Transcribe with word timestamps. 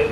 Eh 0.00 0.04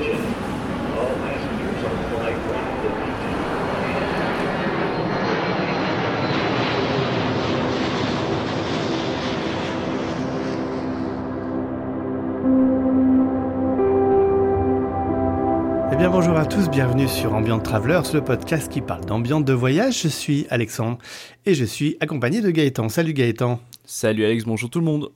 bien 15.97 16.11
bonjour 16.11 16.37
à 16.37 16.47
tous, 16.47 16.69
bienvenue 16.69 17.07
sur 17.07 17.35
Ambient 17.35 17.61
Travelers, 17.61 18.03
le 18.13 18.25
podcast 18.25 18.69
qui 18.69 18.81
parle 18.81 19.05
d'ambiance 19.05 19.45
de 19.45 19.53
voyage. 19.53 20.03
Je 20.03 20.09
suis 20.09 20.49
Alexandre 20.51 20.99
et 21.45 21.55
je 21.55 21.65
suis 21.65 21.97
accompagné 22.01 22.41
de 22.41 22.51
Gaëtan. 22.51 22.89
Salut 22.89 23.13
Gaëtan. 23.13 23.61
Salut 23.85 24.25
Alex, 24.25 24.45
bonjour 24.47 24.69
tout 24.69 24.81
le 24.81 24.85
monde. 24.85 25.11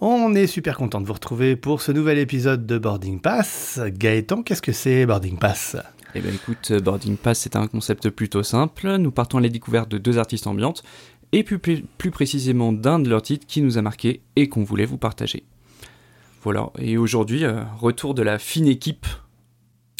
On 0.00 0.34
est 0.34 0.46
super 0.46 0.76
content 0.76 1.00
de 1.00 1.06
vous 1.06 1.12
retrouver 1.12 1.56
pour 1.56 1.82
ce 1.82 1.90
nouvel 1.90 2.18
épisode 2.18 2.66
de 2.66 2.78
Boarding 2.78 3.20
Pass. 3.20 3.80
Gaëtan, 3.84 4.42
qu'est-ce 4.42 4.62
que 4.62 4.72
c'est 4.72 5.06
Boarding 5.06 5.38
Pass? 5.38 5.76
Eh 6.14 6.20
ben 6.20 6.32
écoute, 6.32 6.72
Boarding 6.72 7.16
Pass 7.16 7.40
c'est 7.40 7.56
un 7.56 7.66
concept 7.66 8.08
plutôt 8.10 8.42
simple. 8.44 8.96
Nous 8.96 9.10
partons 9.10 9.38
à 9.38 9.40
la 9.40 9.48
découverte 9.48 9.88
de 9.90 9.98
deux 9.98 10.18
artistes 10.18 10.46
ambiantes 10.46 10.82
et 11.32 11.42
plus, 11.42 11.58
plus 11.58 12.10
précisément 12.10 12.72
d'un 12.72 12.98
de 13.00 13.08
leurs 13.10 13.22
titres 13.22 13.46
qui 13.46 13.60
nous 13.60 13.76
a 13.76 13.82
marqué 13.82 14.22
et 14.36 14.48
qu'on 14.48 14.62
voulait 14.62 14.86
vous 14.86 14.98
partager. 14.98 15.44
Voilà, 16.44 16.70
et 16.78 16.96
aujourd'hui, 16.96 17.44
euh, 17.44 17.62
retour 17.78 18.14
de 18.14 18.22
la 18.22 18.38
fine 18.38 18.68
équipe. 18.68 19.04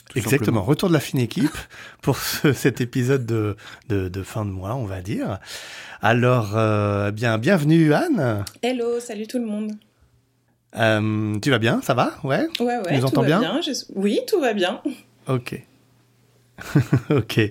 tout 0.09 0.17
Exactement, 0.19 0.39
simplement. 0.39 0.63
retour 0.63 0.89
de 0.89 0.95
la 0.95 1.01
fine 1.01 1.19
équipe 1.19 1.51
pour 2.03 2.17
ce- 2.19 2.53
cet 2.53 2.81
épisode 2.81 3.27
de, 3.27 3.57
de, 3.89 4.09
de 4.09 4.23
fin 4.23 4.45
de 4.47 4.51
mois, 4.51 4.77
on 4.77 4.87
va 4.87 5.03
dire. 5.03 5.39
Alors, 6.01 6.57
euh, 6.57 7.11
bien, 7.11 7.37
bienvenue 7.37 7.93
Anne. 7.93 8.45
Hello, 8.63 9.01
salut 9.01 9.27
tout 9.27 9.39
le 9.41 9.47
monde. 9.47 9.73
Euh, 10.79 11.39
tu 11.41 11.51
vas 11.51 11.59
bien? 11.59 11.81
Ça 11.83 11.95
va? 11.95 12.13
Ouais? 12.25 12.47
Ouais, 12.61 12.67
ouais, 12.79 12.83
Tu 12.89 12.95
nous 12.95 13.01
tout 13.01 13.07
entends 13.09 13.21
va 13.23 13.27
bien? 13.27 13.41
bien. 13.41 13.61
je- 13.61 13.73
Oui, 13.95 14.21
tout 14.29 14.41
va 14.41 14.53
bien. 14.53 14.81
Ok. 15.27 15.61
ok. 17.11 17.37
Il 17.37 17.43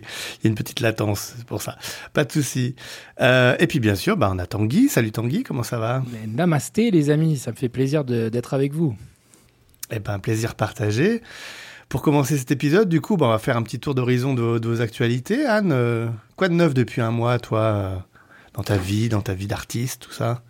y 0.44 0.48
a 0.48 0.50
une 0.50 0.56
petite 0.56 0.80
latence, 0.82 1.34
c'est 1.38 1.46
pour 1.46 1.62
ça. 1.62 1.78
Pas 2.14 2.26
de 2.26 2.32
souci. 2.32 2.76
Euh, 3.22 3.56
et 3.60 3.68
puis 3.68 3.80
bien 3.80 3.96
sûr, 3.96 4.18
bah, 4.18 4.30
on 4.34 4.40
a 4.40 4.46
Tanguy. 4.46 4.90
Salut 4.90 5.12
Tanguy, 5.12 5.44
comment 5.44 5.64
ça 5.64 5.78
va? 5.80 6.04
Mais 6.12 6.28
Namasté 6.28 6.92
les 6.92 7.10
amis, 7.10 7.38
ça 7.38 7.52
me 7.52 7.56
fait 7.56 7.70
plaisir 7.70 8.04
d'être 8.04 8.54
avec 8.54 8.74
vous. 8.74 8.96
Eh 9.92 10.00
ben, 10.00 10.20
plaisir 10.20 10.56
partagé. 10.56 11.22
Pour 11.88 12.02
commencer 12.02 12.38
cet 12.38 12.52
épisode, 12.52 12.90
du 12.90 13.00
coup, 13.00 13.16
bah, 13.16 13.28
on 13.28 13.30
va 13.30 13.40
faire 13.40 13.56
un 13.56 13.64
petit 13.64 13.80
tour 13.80 13.96
d'horizon 13.96 14.34
de, 14.34 14.42
vos- 14.42 14.60
de 14.60 14.68
vos 14.68 14.82
actualités. 14.82 15.46
Anne, 15.46 15.72
euh, 15.72 16.10
quoi 16.36 16.50
de 16.50 16.54
neuf 16.54 16.74
depuis 16.74 17.00
un 17.00 17.12
mois, 17.12 17.40
toi, 17.40 17.60
euh, 17.62 17.96
dans 18.56 18.64
ta 18.64 18.76
vie, 18.76 19.08
dans 19.08 19.22
ta 19.22 19.34
vie 19.34 19.48
d'artiste, 19.48 20.02
tout 20.02 20.12
ça? 20.12 20.42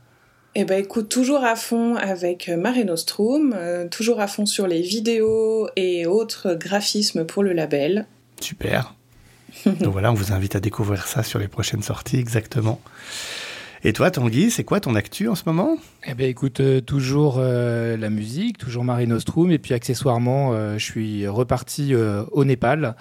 Eh 0.59 0.65
ben 0.65 0.83
écoute, 0.83 1.07
toujours 1.07 1.43
à 1.43 1.55
fond 1.55 1.93
avec 1.93 2.49
euh, 2.49 2.57
Mare 2.57 2.83
Nostrum, 2.83 3.53
euh, 3.55 3.87
toujours 3.87 4.19
à 4.19 4.25
fond 4.25 4.47
sur 4.47 4.65
les 4.65 4.81
vidéos 4.81 5.69
et 5.75 6.07
autres 6.07 6.55
graphismes 6.55 7.25
pour 7.25 7.43
le 7.43 7.53
label. 7.53 8.07
Super. 8.41 8.95
Donc 9.67 9.93
voilà, 9.93 10.11
on 10.11 10.15
vous 10.15 10.33
invite 10.33 10.55
à 10.55 10.59
découvrir 10.59 11.05
ça 11.05 11.21
sur 11.21 11.37
les 11.37 11.47
prochaines 11.47 11.83
sorties, 11.83 12.17
exactement. 12.17 12.81
Et 13.83 13.93
toi, 13.93 14.09
Tanguy, 14.09 14.49
c'est 14.49 14.63
quoi 14.63 14.79
ton 14.79 14.95
actu 14.95 15.27
en 15.27 15.35
ce 15.35 15.43
moment? 15.45 15.77
Eh 16.07 16.15
ben 16.15 16.27
écoute, 16.27 16.59
euh, 16.59 16.81
toujours 16.81 17.35
euh, 17.37 17.95
la 17.95 18.09
musique, 18.09 18.57
toujours 18.57 18.83
Marie 18.83 19.05
Nostrum, 19.05 19.51
et 19.51 19.59
puis 19.59 19.75
accessoirement, 19.75 20.53
euh, 20.53 20.79
je 20.79 20.83
suis 20.83 21.27
reparti 21.27 21.93
euh, 21.93 22.23
au 22.31 22.45
Népal. 22.45 22.95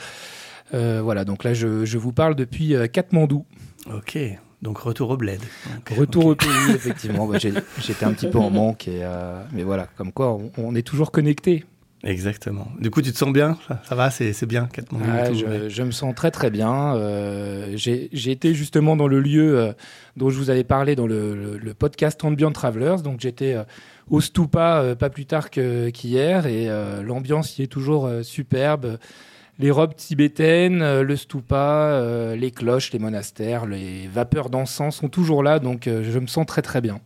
Euh, 0.75 1.01
voilà, 1.03 1.25
donc 1.25 1.43
là, 1.43 1.55
je, 1.55 1.87
je 1.87 1.97
vous 1.97 2.13
parle 2.13 2.35
depuis 2.35 2.75
euh, 2.75 2.87
Katmandou. 2.87 3.47
Ok, 3.91 4.19
donc 4.63 4.79
retour 4.79 5.11
au 5.11 5.17
bled. 5.17 5.41
Donc, 5.41 5.99
Retour 5.99 6.27
au 6.27 6.35
pays, 6.35 6.49
effectivement. 6.75 7.27
Bah, 7.27 7.39
J'étais 7.39 8.05
un 8.05 8.13
petit 8.13 8.29
peu 8.29 8.39
en 8.39 8.51
manque, 8.51 8.89
et, 8.89 9.01
euh, 9.03 9.43
mais 9.53 9.63
voilà, 9.63 9.87
comme 9.97 10.13
quoi, 10.13 10.33
on, 10.33 10.51
on 10.59 10.75
est 10.75 10.83
toujours 10.87 11.11
connecté. 11.13 11.65
Exactement. 12.05 12.69
Du 12.79 12.91
coup, 12.91 13.03
tu 13.03 13.11
te 13.11 13.19
sens 13.19 13.33
bien? 13.33 13.59
Ça, 13.67 13.83
ça 13.89 13.95
va, 13.97 14.11
c'est 14.11 14.47
bien, 14.47 14.69
Ouais, 14.93 15.29
tout, 15.31 15.35
je, 15.69 15.83
me 15.83 15.91
sens 15.91 16.15
très 16.15 16.31
très 16.31 16.51
bien. 16.51 16.95
Euh, 16.95 17.73
J'ai 17.75 18.31
été 18.31 18.55
justement 18.55 18.97
dans 18.97 19.09
le 19.09 19.19
lieu 19.19 19.59
euh, 19.59 19.73
dont 20.17 20.31
je 20.31 20.37
vous 20.39 20.51
avais 20.51 20.63
parlé 20.63 20.95
dans 20.95 21.07
le, 21.07 21.35
le- 21.35 21.59
le 21.59 21.75
podcast 21.75 22.23
Ambient 22.25 22.53
Travelers. 22.53 23.03
Donc 23.03 23.21
j'étais 23.21 23.55
euh, 23.55 23.65
au 24.09 24.21
Stupa 24.21 24.95
pas 24.97 25.11
plus 25.11 25.27
tard 25.27 25.51
qu'hier 25.51 26.47
et 26.47 26.69
l'ambiance 27.03 27.59
y 27.59 27.63
est 27.63 27.67
toujours 27.67 28.09
superbe. 28.23 28.99
Les 29.59 29.71
robes 29.71 29.95
tibétaines, 29.95 30.83
euh, 30.83 31.03
le 31.03 31.17
stupa, 31.17 31.91
euh, 31.93 32.37
les 32.37 32.51
cloches, 32.51 32.93
les 32.93 32.99
monastères, 32.99 33.65
les 33.65 34.07
vapeurs 34.07 34.51
d'encens 34.51 34.97
sont 34.97 35.09
toujours 35.09 35.43
là, 35.43 35.59
donc 35.59 35.87
euh, 35.87 36.05
je 36.05 36.19
me 36.19 36.27
sens 36.27 36.45
très 36.47 36.61
très 36.63 36.81
bien. 36.83 37.01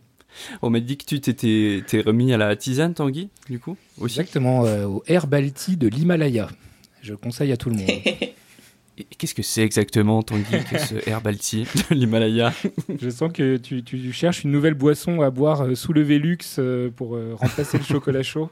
On 0.61 0.69
m'a 0.69 0.79
dit 0.79 0.97
que 0.97 1.05
tu 1.05 1.19
t'étais 1.21 1.83
t'es 1.87 2.01
remis 2.01 2.33
à 2.33 2.37
la 2.37 2.55
tisane, 2.55 2.93
Tanguy, 2.93 3.29
du 3.49 3.59
coup 3.59 3.77
aussi? 3.99 4.19
Exactement, 4.19 4.65
euh, 4.65 4.85
au 4.85 5.03
Herbal 5.07 5.51
Tea 5.51 5.77
de 5.77 5.87
l'Himalaya. 5.87 6.49
Je 7.01 7.11
le 7.11 7.17
conseille 7.17 7.51
à 7.51 7.57
tout 7.57 7.69
le 7.69 7.77
monde. 7.77 7.89
Qu'est-ce 9.17 9.33
que 9.33 9.41
c'est 9.41 9.63
exactement, 9.63 10.21
Tanguy, 10.21 10.63
que 10.69 10.77
ce 10.77 11.09
herbal 11.09 11.37
tea 11.37 11.63
de 11.89 11.95
l'Himalaya? 11.95 12.53
Je 13.01 13.09
sens 13.09 13.31
que 13.33 13.57
tu, 13.57 13.83
tu 13.83 14.11
cherches 14.11 14.43
une 14.43 14.51
nouvelle 14.51 14.75
boisson 14.75 15.21
à 15.21 15.31
boire 15.31 15.65
sous 15.75 15.91
le 15.91 16.03
Velux 16.03 16.37
euh, 16.59 16.91
pour 16.95 17.17
remplacer 17.33 17.79
le 17.79 17.83
chocolat 17.83 18.21
chaud. 18.21 18.51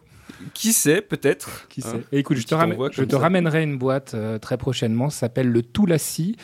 Qui 0.53 0.73
sait, 0.73 1.01
peut-être 1.01 1.67
Qui 1.69 1.81
hein, 1.85 1.91
sait 1.91 2.03
Et 2.11 2.19
écoute, 2.19 2.37
je 2.37 2.43
te, 2.43 2.49
t'envoie 2.49 2.89
je 2.91 3.03
te 3.03 3.15
ramènerai 3.15 3.63
une 3.63 3.77
boîte 3.77 4.13
euh, 4.13 4.37
très 4.37 4.57
prochainement. 4.57 5.09
Ça 5.09 5.21
s'appelle 5.21 5.49
le 5.49 5.61
Tulasi. 5.61 6.35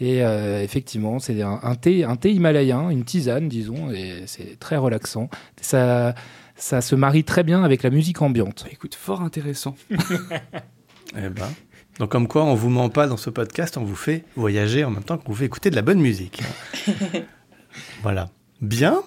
Et 0.00 0.24
euh, 0.24 0.62
effectivement, 0.62 1.18
c'est 1.18 1.40
un, 1.42 1.60
un 1.62 1.74
thé, 1.74 2.04
un 2.04 2.16
thé 2.16 2.32
himalayen, 2.32 2.90
une 2.90 3.04
tisane, 3.04 3.48
disons, 3.48 3.90
et 3.90 4.24
c'est 4.26 4.58
très 4.58 4.76
relaxant. 4.76 5.28
Ça, 5.60 6.14
ça 6.56 6.80
se 6.80 6.94
marie 6.94 7.24
très 7.24 7.44
bien 7.44 7.62
avec 7.62 7.82
la 7.82 7.90
musique 7.90 8.20
ambiante. 8.22 8.62
Bah, 8.64 8.70
Écoute, 8.72 8.94
fort 8.94 9.20
intéressant. 9.22 9.76
Eh 11.14 11.28
ben. 11.28 11.48
Donc 11.98 12.10
comme 12.10 12.26
quoi, 12.26 12.44
on 12.44 12.54
vous 12.54 12.70
ment 12.70 12.88
pas 12.88 13.06
dans 13.06 13.18
ce 13.18 13.28
podcast, 13.28 13.76
on 13.76 13.84
vous 13.84 13.96
fait 13.96 14.24
voyager 14.34 14.82
en 14.82 14.90
même 14.90 15.04
temps 15.04 15.18
qu'on 15.18 15.32
vous 15.32 15.38
fait 15.38 15.44
écouter 15.44 15.68
de 15.68 15.76
la 15.76 15.82
bonne 15.82 16.00
musique. 16.00 16.42
voilà. 18.02 18.30
Bien. 18.62 19.02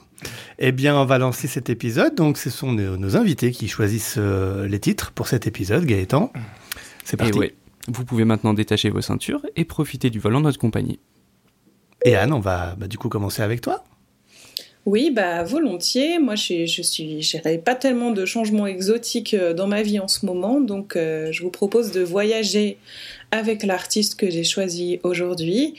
Eh 0.59 0.71
bien, 0.71 0.95
on 0.97 1.05
va 1.05 1.17
lancer 1.17 1.47
cet 1.47 1.69
épisode. 1.69 2.13
Donc, 2.15 2.37
ce 2.37 2.49
sont 2.49 2.71
nos, 2.73 2.97
nos 2.97 3.15
invités 3.17 3.51
qui 3.51 3.67
choisissent 3.67 4.15
euh, 4.17 4.67
les 4.67 4.79
titres 4.79 5.11
pour 5.11 5.27
cet 5.27 5.47
épisode. 5.47 5.85
Gaëtan, 5.85 6.31
c'est 7.03 7.15
Et 7.15 7.17
parti. 7.17 7.39
ouais, 7.39 7.55
vous 7.87 8.05
pouvez 8.05 8.25
maintenant 8.25 8.53
détacher 8.53 8.89
vos 8.89 9.01
ceintures 9.01 9.45
et 9.55 9.65
profiter 9.65 10.09
du 10.09 10.19
volant 10.19 10.39
de 10.39 10.45
notre 10.45 10.59
compagnie. 10.59 10.99
Et 12.03 12.15
Anne, 12.15 12.33
on 12.33 12.39
va 12.39 12.75
bah, 12.77 12.87
du 12.87 12.97
coup 12.97 13.09
commencer 13.09 13.41
avec 13.41 13.61
toi. 13.61 13.83
Oui, 14.85 15.09
bah 15.09 15.41
volontiers. 15.43 16.19
Moi, 16.19 16.35
je, 16.35 16.67
je 16.67 16.81
suis, 16.83 17.21
j'irai 17.23 17.57
pas 17.57 17.73
tellement 17.73 18.11
de 18.11 18.23
changements 18.25 18.67
exotiques 18.67 19.33
euh, 19.33 19.53
dans 19.53 19.65
ma 19.65 19.81
vie 19.81 19.99
en 19.99 20.07
ce 20.07 20.27
moment, 20.27 20.61
donc 20.61 20.95
euh, 20.95 21.31
je 21.31 21.41
vous 21.41 21.49
propose 21.49 21.91
de 21.91 22.01
voyager 22.01 22.77
avec 23.35 23.63
l'artiste 23.63 24.15
que 24.15 24.29
j'ai 24.29 24.43
choisi 24.43 24.99
aujourd'hui. 25.03 25.75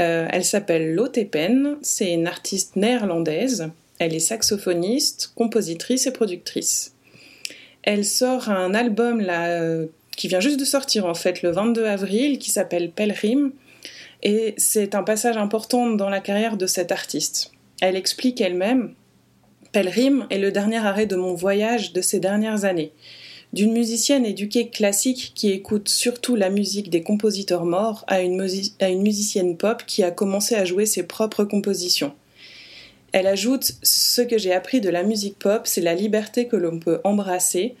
Euh, 0.00 0.26
elle 0.30 0.44
s'appelle 0.44 0.94
Lotte 0.94 1.30
Pen. 1.30 1.76
C'est 1.82 2.12
une 2.12 2.26
artiste 2.26 2.76
néerlandaise. 2.76 3.70
Elle 3.98 4.14
est 4.14 4.20
saxophoniste, 4.20 5.32
compositrice 5.34 6.06
et 6.06 6.12
productrice. 6.12 6.94
Elle 7.82 8.04
sort 8.04 8.48
un 8.48 8.74
album 8.74 9.24
euh, 9.28 9.86
qui 10.16 10.28
vient 10.28 10.40
juste 10.40 10.60
de 10.60 10.64
sortir 10.64 11.06
en 11.06 11.14
fait 11.14 11.42
le 11.42 11.50
22 11.50 11.84
avril, 11.84 12.38
qui 12.38 12.50
s'appelle 12.50 12.90
Pelhrim. 12.90 13.52
Et 14.22 14.54
c'est 14.56 14.94
un 14.94 15.02
passage 15.02 15.36
important 15.36 15.90
dans 15.90 16.08
la 16.08 16.20
carrière 16.20 16.56
de 16.56 16.66
cette 16.66 16.92
artiste. 16.92 17.52
Elle 17.80 17.96
explique 17.96 18.40
elle-même 18.40 18.94
Pelhrim 19.72 20.26
est 20.30 20.38
le 20.38 20.50
dernier 20.50 20.78
arrêt 20.78 21.06
de 21.06 21.16
mon 21.16 21.34
voyage 21.34 21.92
de 21.92 22.00
ces 22.00 22.20
dernières 22.20 22.64
années. 22.64 22.92
D'une 23.54 23.72
musicienne 23.72 24.26
éduquée 24.26 24.68
classique 24.68 25.32
qui 25.34 25.50
écoute 25.50 25.88
surtout 25.88 26.36
la 26.36 26.50
musique 26.50 26.90
des 26.90 27.02
compositeurs 27.02 27.64
morts 27.64 28.04
à 28.06 28.20
une, 28.20 28.36
musicienne 28.36 29.56
pop 29.56 29.84
qui 29.86 30.02
a 30.02 30.10
commencé 30.10 30.54
à 30.54 30.66
jouer 30.66 30.84
ses 30.84 31.04
propres 31.04 31.44
compositions. 31.44 32.14
Elle 33.12 33.26
ajoute 33.26 33.72
Ce 33.82 34.20
que 34.20 34.36
j'ai 34.36 34.52
appris 34.52 34.82
de 34.82 34.90
la 34.90 35.02
musique 35.02 35.38
pop, 35.38 35.62
c'est 35.64 35.80
la 35.80 35.94
liberté 35.94 36.46
que 36.46 36.56
l'on 36.56 36.78
peut 36.78 37.00
embrasser, 37.04 37.74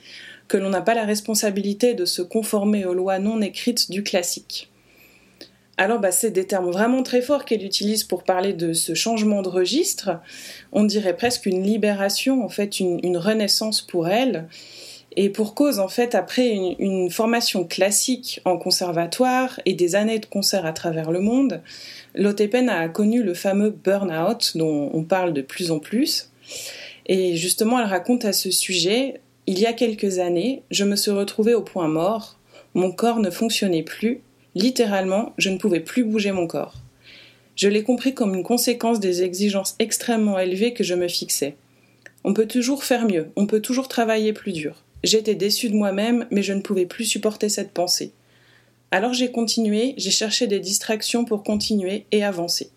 que 0.48 0.56
l'on 0.56 0.70
n'a 0.70 0.80
pas 0.80 0.94
la 0.94 1.04
responsabilité 1.04 1.92
de 1.92 2.06
se 2.06 2.22
conformer 2.22 2.86
aux 2.86 2.94
lois 2.94 3.18
non 3.18 3.42
écrites 3.42 3.90
du 3.90 4.02
classique. 4.02 4.70
Alors, 5.76 6.00
bah, 6.00 6.12
c'est 6.12 6.30
des 6.30 6.46
termes 6.46 6.70
vraiment 6.70 7.02
très 7.02 7.20
forts 7.20 7.44
qu'elle 7.44 7.62
utilise 7.62 8.04
pour 8.04 8.24
parler 8.24 8.54
de 8.54 8.72
ce 8.72 8.94
changement 8.94 9.42
de 9.42 9.48
registre. 9.50 10.18
On 10.72 10.84
dirait 10.84 11.14
presque 11.14 11.44
une 11.44 11.62
libération, 11.62 12.42
en 12.42 12.48
fait, 12.48 12.80
une 12.80 13.16
renaissance 13.18 13.82
pour 13.82 14.08
elle. 14.08 14.48
Et 15.20 15.30
pour 15.30 15.56
cause, 15.56 15.80
en 15.80 15.88
fait, 15.88 16.14
après 16.14 16.48
une, 16.78 17.10
formation 17.10 17.64
classique 17.64 18.40
en 18.44 18.56
conservatoire 18.56 19.58
et 19.66 19.74
des 19.74 19.96
années 19.96 20.20
de 20.20 20.26
concert 20.26 20.64
à 20.64 20.72
travers 20.72 21.10
le 21.10 21.18
monde, 21.18 21.60
Lotte 22.14 22.48
Pen 22.48 22.68
a 22.68 22.88
connu 22.88 23.24
le 23.24 23.34
fameux 23.34 23.70
burn-out 23.70 24.52
dont 24.56 24.92
on 24.94 25.02
parle 25.02 25.32
de 25.32 25.42
plus 25.42 25.72
en 25.72 25.80
plus. 25.80 26.30
Et 27.06 27.34
justement, 27.34 27.80
elle 27.80 27.88
raconte 27.88 28.26
à 28.26 28.32
ce 28.32 28.52
sujet 28.52 29.20
Il 29.48 29.58
y 29.58 29.66
a 29.66 29.72
quelques 29.72 30.20
années, 30.20 30.62
je 30.70 30.84
me 30.84 30.94
suis 30.94 31.10
retrouvée 31.10 31.54
au 31.54 31.62
point 31.62 31.88
mort, 31.88 32.38
mon 32.74 32.92
corps 32.92 33.18
ne 33.18 33.30
fonctionnait 33.30 33.82
plus, 33.82 34.20
littéralement, 34.54 35.32
je 35.36 35.50
ne 35.50 35.58
pouvais 35.58 35.80
plus 35.80 36.04
bouger 36.04 36.30
mon 36.30 36.46
corps. 36.46 36.74
Je 37.56 37.68
l'ai 37.68 37.82
compris 37.82 38.14
comme 38.14 38.36
une 38.36 38.44
conséquence 38.44 39.00
des 39.00 39.24
exigences 39.24 39.74
extrêmement 39.80 40.38
élevées 40.38 40.74
que 40.74 40.84
je 40.84 40.94
me 40.94 41.08
fixais. 41.08 41.56
On 42.22 42.34
peut 42.34 42.46
toujours 42.46 42.84
faire 42.84 43.04
mieux, 43.04 43.32
on 43.34 43.46
peut 43.46 43.60
toujours 43.60 43.88
travailler 43.88 44.32
plus 44.32 44.52
dur. 44.52 44.84
J'étais 45.04 45.34
déçue 45.34 45.70
de 45.70 45.76
moi-même, 45.76 46.26
mais 46.30 46.42
je 46.42 46.52
ne 46.52 46.60
pouvais 46.60 46.86
plus 46.86 47.04
supporter 47.04 47.48
cette 47.48 47.72
pensée. 47.72 48.12
Alors 48.90 49.12
j'ai 49.12 49.30
continué, 49.30 49.94
j'ai 49.96 50.10
cherché 50.10 50.46
des 50.46 50.60
distractions 50.60 51.24
pour 51.24 51.42
continuer 51.42 52.06
et 52.10 52.24
avancer. 52.24 52.70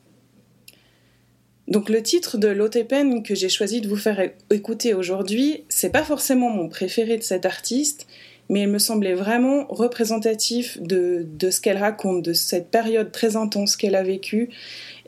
Donc 1.68 1.90
le 1.90 2.04
titre 2.04 2.38
de 2.38 2.50
l'Otepen 2.50 3.24
que 3.24 3.34
j'ai 3.34 3.48
choisi 3.48 3.80
de 3.80 3.88
vous 3.88 3.96
faire 3.96 4.30
écouter 4.50 4.94
aujourd'hui, 4.94 5.64
c'est 5.70 5.92
pas 5.92 6.04
forcément 6.04 6.50
mon 6.50 6.68
préféré 6.68 7.18
de 7.18 7.24
cette 7.24 7.46
artiste, 7.46 8.08
mais 8.50 8.64
il 8.64 8.68
me 8.68 8.80
semblait 8.80 9.14
vraiment 9.14 9.66
représentatif 9.70 10.78
de, 10.82 11.26
ce 11.50 11.62
qu'elle 11.62 11.78
raconte, 11.78 12.24
de 12.24 12.34
cette 12.34 12.70
période 12.70 13.14
très 13.14 13.38
intense 13.38 13.78
qu'elle 13.78 13.96
a 13.96 14.04
vécue 14.04 14.50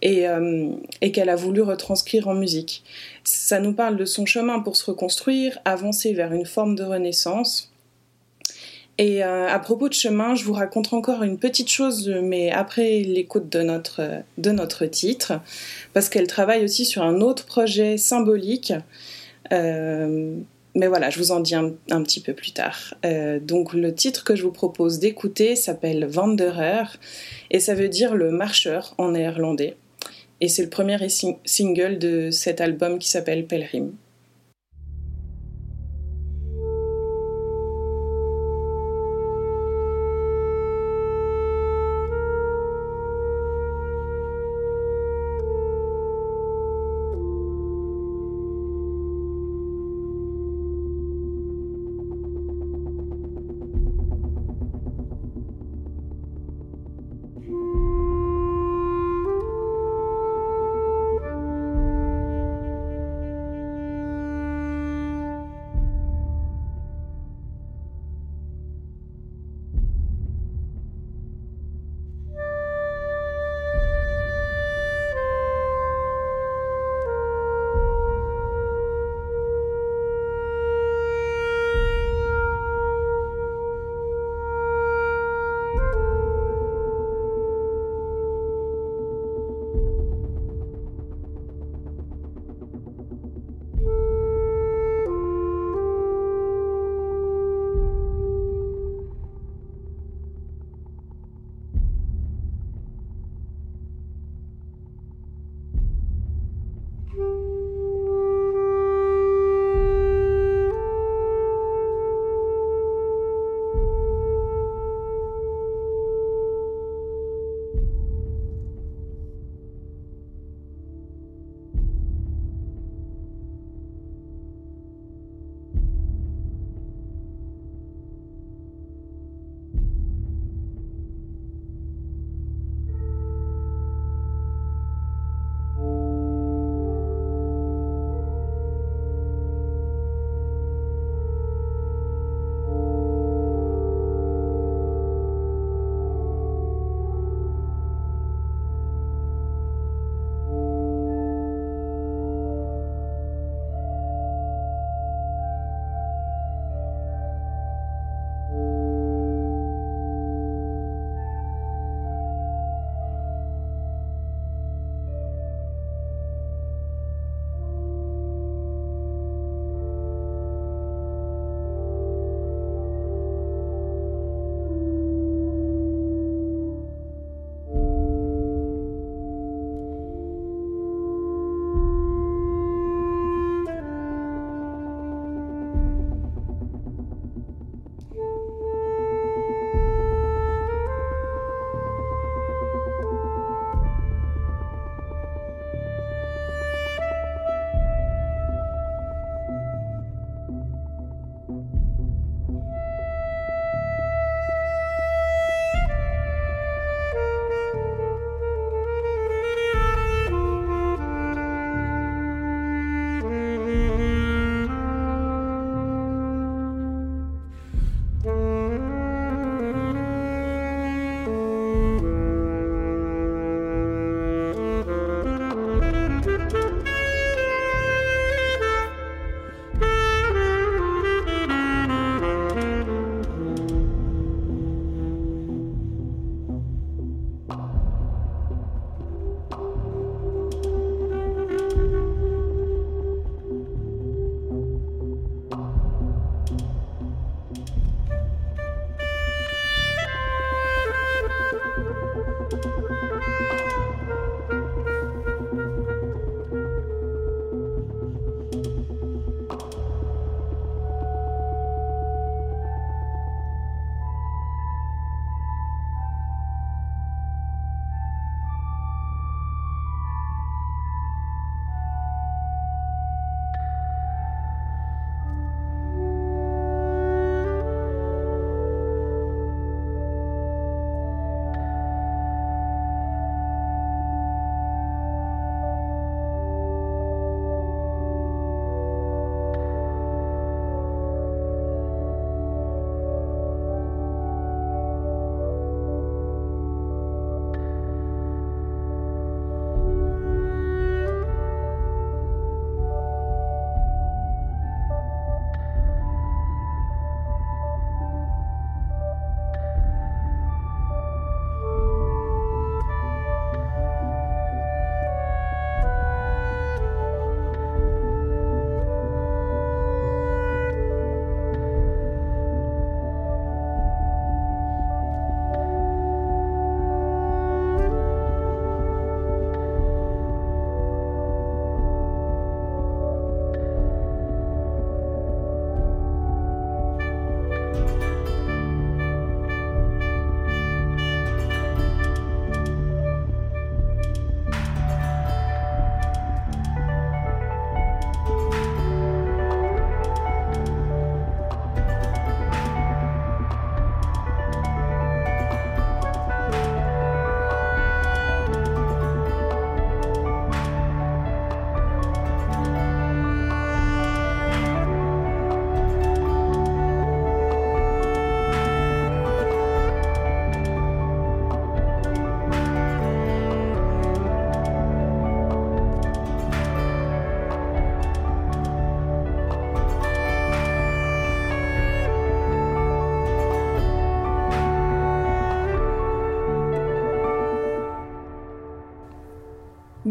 et, 0.03 0.27
euh, 0.27 0.67
et 1.01 1.11
qu'elle 1.11 1.29
a 1.29 1.35
voulu 1.35 1.61
retranscrire 1.61 2.27
en 2.27 2.35
musique. 2.35 2.83
Ça 3.23 3.59
nous 3.59 3.73
parle 3.73 3.95
de 3.95 4.05
son 4.05 4.25
chemin 4.25 4.59
pour 4.59 4.75
se 4.75 4.85
reconstruire, 4.85 5.57
avancer 5.65 6.13
vers 6.13 6.33
une 6.33 6.45
forme 6.45 6.75
de 6.75 6.83
renaissance, 6.83 7.71
et 8.99 9.23
euh, 9.23 9.47
à 9.47 9.57
propos 9.57 9.89
de 9.89 9.93
chemin, 9.93 10.35
je 10.35 10.43
vous 10.43 10.53
raconte 10.53 10.93
encore 10.93 11.23
une 11.23 11.39
petite 11.39 11.69
chose, 11.69 12.13
mais 12.21 12.51
après 12.51 12.99
l'écoute 12.99 13.49
de 13.49 13.63
notre, 13.63 14.01
de 14.37 14.51
notre 14.51 14.85
titre, 14.85 15.39
parce 15.93 16.09
qu'elle 16.09 16.27
travaille 16.27 16.63
aussi 16.63 16.85
sur 16.85 17.01
un 17.01 17.19
autre 17.21 17.45
projet 17.45 17.97
symbolique. 17.97 18.71
Euh, 19.51 20.35
mais 20.75 20.87
voilà, 20.87 21.09
je 21.09 21.17
vous 21.17 21.31
en 21.31 21.39
dis 21.39 21.55
un, 21.55 21.71
petit 22.03 22.19
peu 22.19 22.33
plus 22.33 22.51
tard. 22.51 22.95
Donc 23.41 23.73
le 23.73 23.93
titre 23.93 24.23
que 24.23 24.35
je 24.35 24.43
vous 24.43 24.51
propose 24.51 24.99
d'écouter 24.99 25.55
s'appelle 25.55 26.07
Wanderer, 26.11 26.97
et 27.51 27.59
ça 27.59 27.75
veut 27.75 27.89
dire 27.89 28.15
le 28.15 28.31
marcheur 28.31 28.95
en 28.97 29.11
néerlandais. 29.11 29.75
Et 30.43 30.49
c'est 30.49 30.63
le 30.63 30.69
premier 30.69 30.97
single 31.45 31.99
de 31.99 32.29
cet 32.29 32.59
album 32.59 32.99
qui 32.99 33.07
s'appelle 33.07 33.47
Pelgrim. 33.47 33.93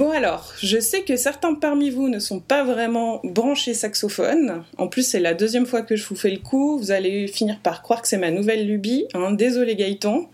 Bon 0.03 0.11
alors, 0.11 0.53
je 0.61 0.81
sais 0.81 1.03
que 1.03 1.15
certains 1.15 1.55
parmi 1.55 1.89
vous 1.89 2.09
ne 2.09 2.19
sont 2.19 2.41
pas 2.41 2.65
vraiment 2.65 3.21
branchés 3.23 3.73
saxophone. 3.73 4.65
En 4.77 4.89
plus, 4.89 5.07
c'est 5.07 5.21
la 5.21 5.33
deuxième 5.33 5.65
fois 5.65 5.83
que 5.83 5.95
je 5.95 6.05
vous 6.05 6.17
fais 6.17 6.33
le 6.33 6.41
coup. 6.41 6.77
Vous 6.77 6.91
allez 6.91 7.29
finir 7.29 7.61
par 7.61 7.83
croire 7.83 8.03
que 8.03 8.09
c'est 8.09 8.19
ma 8.19 8.33
nouvelle 8.33 8.67
lubie. 8.67 9.05
Hein. 9.15 9.31
Désolé 9.31 9.77
Gaëtan. 9.77 10.29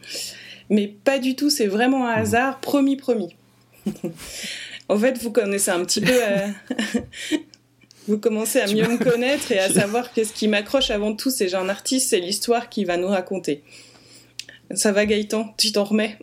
Mais 0.71 0.87
pas 0.87 1.19
du 1.19 1.37
tout, 1.37 1.51
c'est 1.51 1.67
vraiment 1.67 2.09
un 2.09 2.13
hasard. 2.13 2.61
Promis, 2.61 2.97
promis. 2.97 3.37
en 4.89 4.97
fait, 4.97 5.19
vous 5.19 5.33
connaissez 5.33 5.71
un 5.71 5.85
petit 5.85 6.01
peu... 6.01 6.15
Euh, 6.15 6.49
vous 8.09 8.17
commencez 8.17 8.61
à 8.61 8.69
mieux 8.69 8.89
me 8.89 8.97
connaître 8.97 9.53
et 9.53 9.59
à 9.59 9.69
savoir 9.71 10.15
que 10.15 10.25
ce 10.25 10.33
qui 10.33 10.49
m'accroche 10.49 10.91
avant 10.91 11.15
tout, 11.15 11.29
c'est 11.29 11.47
j'ai 11.47 11.57
un 11.57 11.69
artiste, 11.69 12.09
c'est 12.09 12.21
l'histoire 12.21 12.71
qu'il 12.71 12.87
va 12.87 12.97
nous 12.97 13.09
raconter. 13.09 13.63
Ça 14.75 14.93
va 14.93 15.05
Gaëtan? 15.05 15.53
Tu 15.59 15.73
t'en 15.73 15.85
remets? 15.85 16.17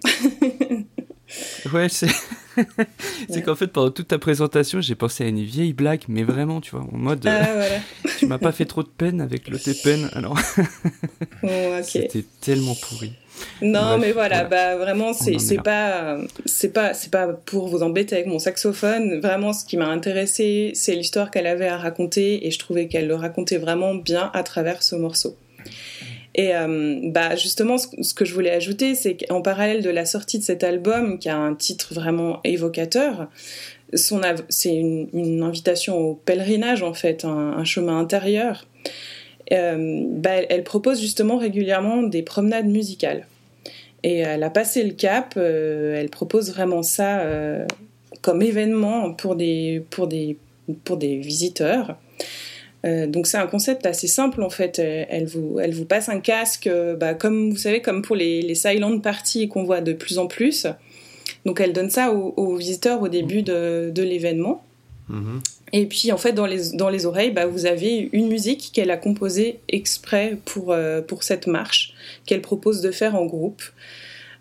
Ouais, 1.72 1.90
c'est. 1.90 2.10
c'est 3.30 3.42
qu'en 3.42 3.56
fait, 3.56 3.68
pendant 3.68 3.92
toute 3.92 4.08
ta 4.08 4.18
présentation, 4.18 4.82
j'ai 4.82 4.96
pensé 4.96 5.24
à 5.24 5.28
une 5.28 5.44
vieille 5.44 5.74
blague, 5.74 6.04
mais 6.08 6.24
vraiment, 6.24 6.62
tu 6.62 6.72
vois, 6.72 6.86
en 6.92 6.98
mode. 6.98 7.26
Ah, 7.28 7.54
voilà. 7.54 7.80
tu 8.20 8.26
m'as 8.28 8.38
pas 8.38 8.52
fait 8.52 8.66
trop 8.66 8.84
de 8.84 8.90
peine 8.90 9.22
avec 9.22 9.48
le 9.48 9.58
peine, 9.84 10.10
alors. 10.14 10.38
C'était 11.84 12.26
tellement 12.42 12.76
pourri. 12.76 13.14
Non, 13.62 13.98
mais 13.98 14.12
voilà, 14.12 14.44
bah 14.46 14.76
vraiment, 14.78 15.14
c'est 15.14 15.40
c'est 15.40 15.62
pas 15.62 16.18
c'est 16.46 16.74
pas 16.74 16.94
c'est 16.94 17.12
pas 17.12 17.28
pour 17.28 17.68
vous 17.68 17.84
embêter 17.84 18.16
avec 18.16 18.28
mon 18.28 18.40
saxophone. 18.40 19.20
Vraiment, 19.20 19.54
ce 19.54 19.66
qui 19.66 19.78
m'a 19.78 19.88
intéressé, 19.88 20.72
c'est 20.74 20.96
l'histoire 20.96 21.32
qu'elle 21.32 21.48
avait 21.48 21.68
à 21.68 21.78
raconter, 21.78 22.48
et 22.48 22.52
je 22.52 22.60
trouvais 22.60 22.88
qu'elle 22.88 23.08
le 23.08 23.16
racontait 23.16 23.58
vraiment 23.58 23.96
bien 23.96 24.32
à 24.34 24.44
travers 24.44 24.84
ce 24.84 24.96
morceau. 24.96 25.36
Et 26.38 26.54
euh, 26.54 27.00
bah 27.06 27.38
justement, 27.38 27.78
ce, 27.78 28.14
que 28.14 28.26
je 28.26 28.34
voulais 28.34 28.52
ajouter, 28.52 28.94
c'est 28.94 29.16
qu'en 29.16 29.42
parallèle 29.42 29.82
de 29.82 29.90
la 29.90 30.06
sortie 30.06 30.38
de 30.38 30.44
cet 30.44 30.66
album, 30.66 31.18
qui 31.18 31.30
a 31.30 31.38
un 31.38 31.56
titre 31.56 31.94
vraiment 31.94 32.42
évocateur, 32.44 33.30
c'est 33.94 34.76
une, 34.76 35.44
invitation 35.44 35.98
au 35.98 36.14
pèlerinage 36.14 36.84
en 36.84 36.94
fait, 36.94 37.24
un, 37.24 37.64
chemin 37.64 37.98
intérieur. 37.98 38.68
Euh, 39.54 40.04
bah, 40.10 40.42
elle, 40.50 40.64
propose 40.64 41.00
justement 41.00 41.38
régulièrement 41.38 42.04
des 42.04 42.22
promenades 42.22 42.68
musicales. 42.68 43.28
Et 44.04 44.18
elle 44.18 44.44
a 44.44 44.50
passé 44.50 44.84
le 44.84 44.92
cap, 44.92 45.36
euh, 45.38 45.96
elle 45.98 46.10
propose 46.10 46.52
vraiment 46.52 46.84
ça 46.84 47.24
comme 48.22 48.42
événement 48.42 49.14
pour 49.14 49.38
des, 49.38 49.86
pour 49.90 50.08
des, 50.08 50.38
pour 50.84 50.98
des 50.98 51.16
visiteurs. 51.18 51.96
Euh, 52.86 53.08
donc 53.08 53.28
c'est 53.28 53.38
un 53.38 53.48
concept 53.48 53.86
assez 53.86 54.08
simple 54.08 54.44
en 54.44 54.50
fait. 54.50 54.80
Euh, 54.80 55.06
elle 55.10 55.26
vous, 55.26 55.60
elle 55.60 55.74
vous 55.74 55.86
passe 55.86 56.10
un 56.10 56.20
casque, 56.20 56.68
euh, 56.68 56.96
bah, 56.96 57.14
comme 57.14 57.52
vous 57.52 57.58
savez, 57.58 57.82
comme 57.82 58.02
pour 58.02 58.16
les, 58.16 58.42
les 58.42 58.56
silent 58.56 59.00
parties 59.00 59.48
qu'on 59.48 59.64
voit 59.64 59.82
de 59.82 59.94
plus 59.94 60.18
en 60.18 60.28
plus. 60.28 60.68
Donc 61.46 61.60
elle 61.60 61.74
donne 61.74 61.90
ça 61.90 62.12
aux, 62.12 62.56
visiteurs 62.56 63.02
au 63.02 63.08
début 63.08 63.42
de, 63.42 63.92
de 63.94 64.04
l'événement. 64.04 64.64
Mhm. 65.10 65.42
Et 65.74 65.86
puis 65.88 66.12
en 66.12 66.18
fait 66.18 66.34
dans 66.34 66.46
les, 66.46 66.72
dans 66.74 66.90
les 66.90 67.06
oreilles, 67.06 67.32
bah, 67.32 67.46
vous 67.48 67.66
avez 67.66 68.10
une 68.14 68.28
musique 68.28 68.72
qu'elle 68.74 68.92
a 68.92 68.98
composée 68.98 69.60
exprès 69.68 70.38
pour, 70.46 70.76
pour 71.08 71.24
cette 71.24 71.48
marche 71.48 71.94
qu'elle 72.26 72.42
propose 72.42 72.82
de 72.82 72.92
faire 72.92 73.16
en 73.16 73.26
groupe. 73.26 73.62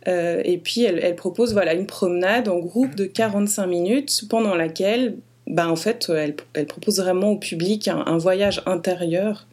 et 0.06 0.60
puis 0.62 0.84
elle, 0.84 1.00
elle, 1.02 1.16
propose 1.16 1.52
voilà 1.54 1.74
une 1.74 1.86
promenade 1.86 2.48
en 2.48 2.58
groupe 2.58 2.94
de 2.94 3.06
45 3.06 3.66
minutes 3.66 4.24
pendant 4.28 4.54
laquelle 4.54 5.16
bah, 5.46 5.68
en 5.68 5.76
fait, 5.76 6.10
elle, 6.14 6.36
elle, 6.54 6.66
propose 6.66 7.00
vraiment 7.00 7.32
au 7.32 7.36
public 7.36 7.88
un, 7.88 8.18
voyage 8.18 8.62
intérieur, 8.66 9.46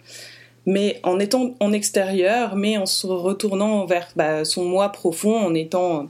mais 0.65 1.00
en 1.03 1.19
étant 1.19 1.55
en 1.60 1.74
extérieur, 1.74 2.55
mais 2.55 2.77
en 2.77 2.86
se 2.86 3.07
retournant 3.07 3.86
vers 3.86 4.07
bah, 4.15 4.45
son 4.45 4.63
moi 4.63 4.91
profond, 4.91 5.36
en 5.36 5.53
étant 5.53 6.07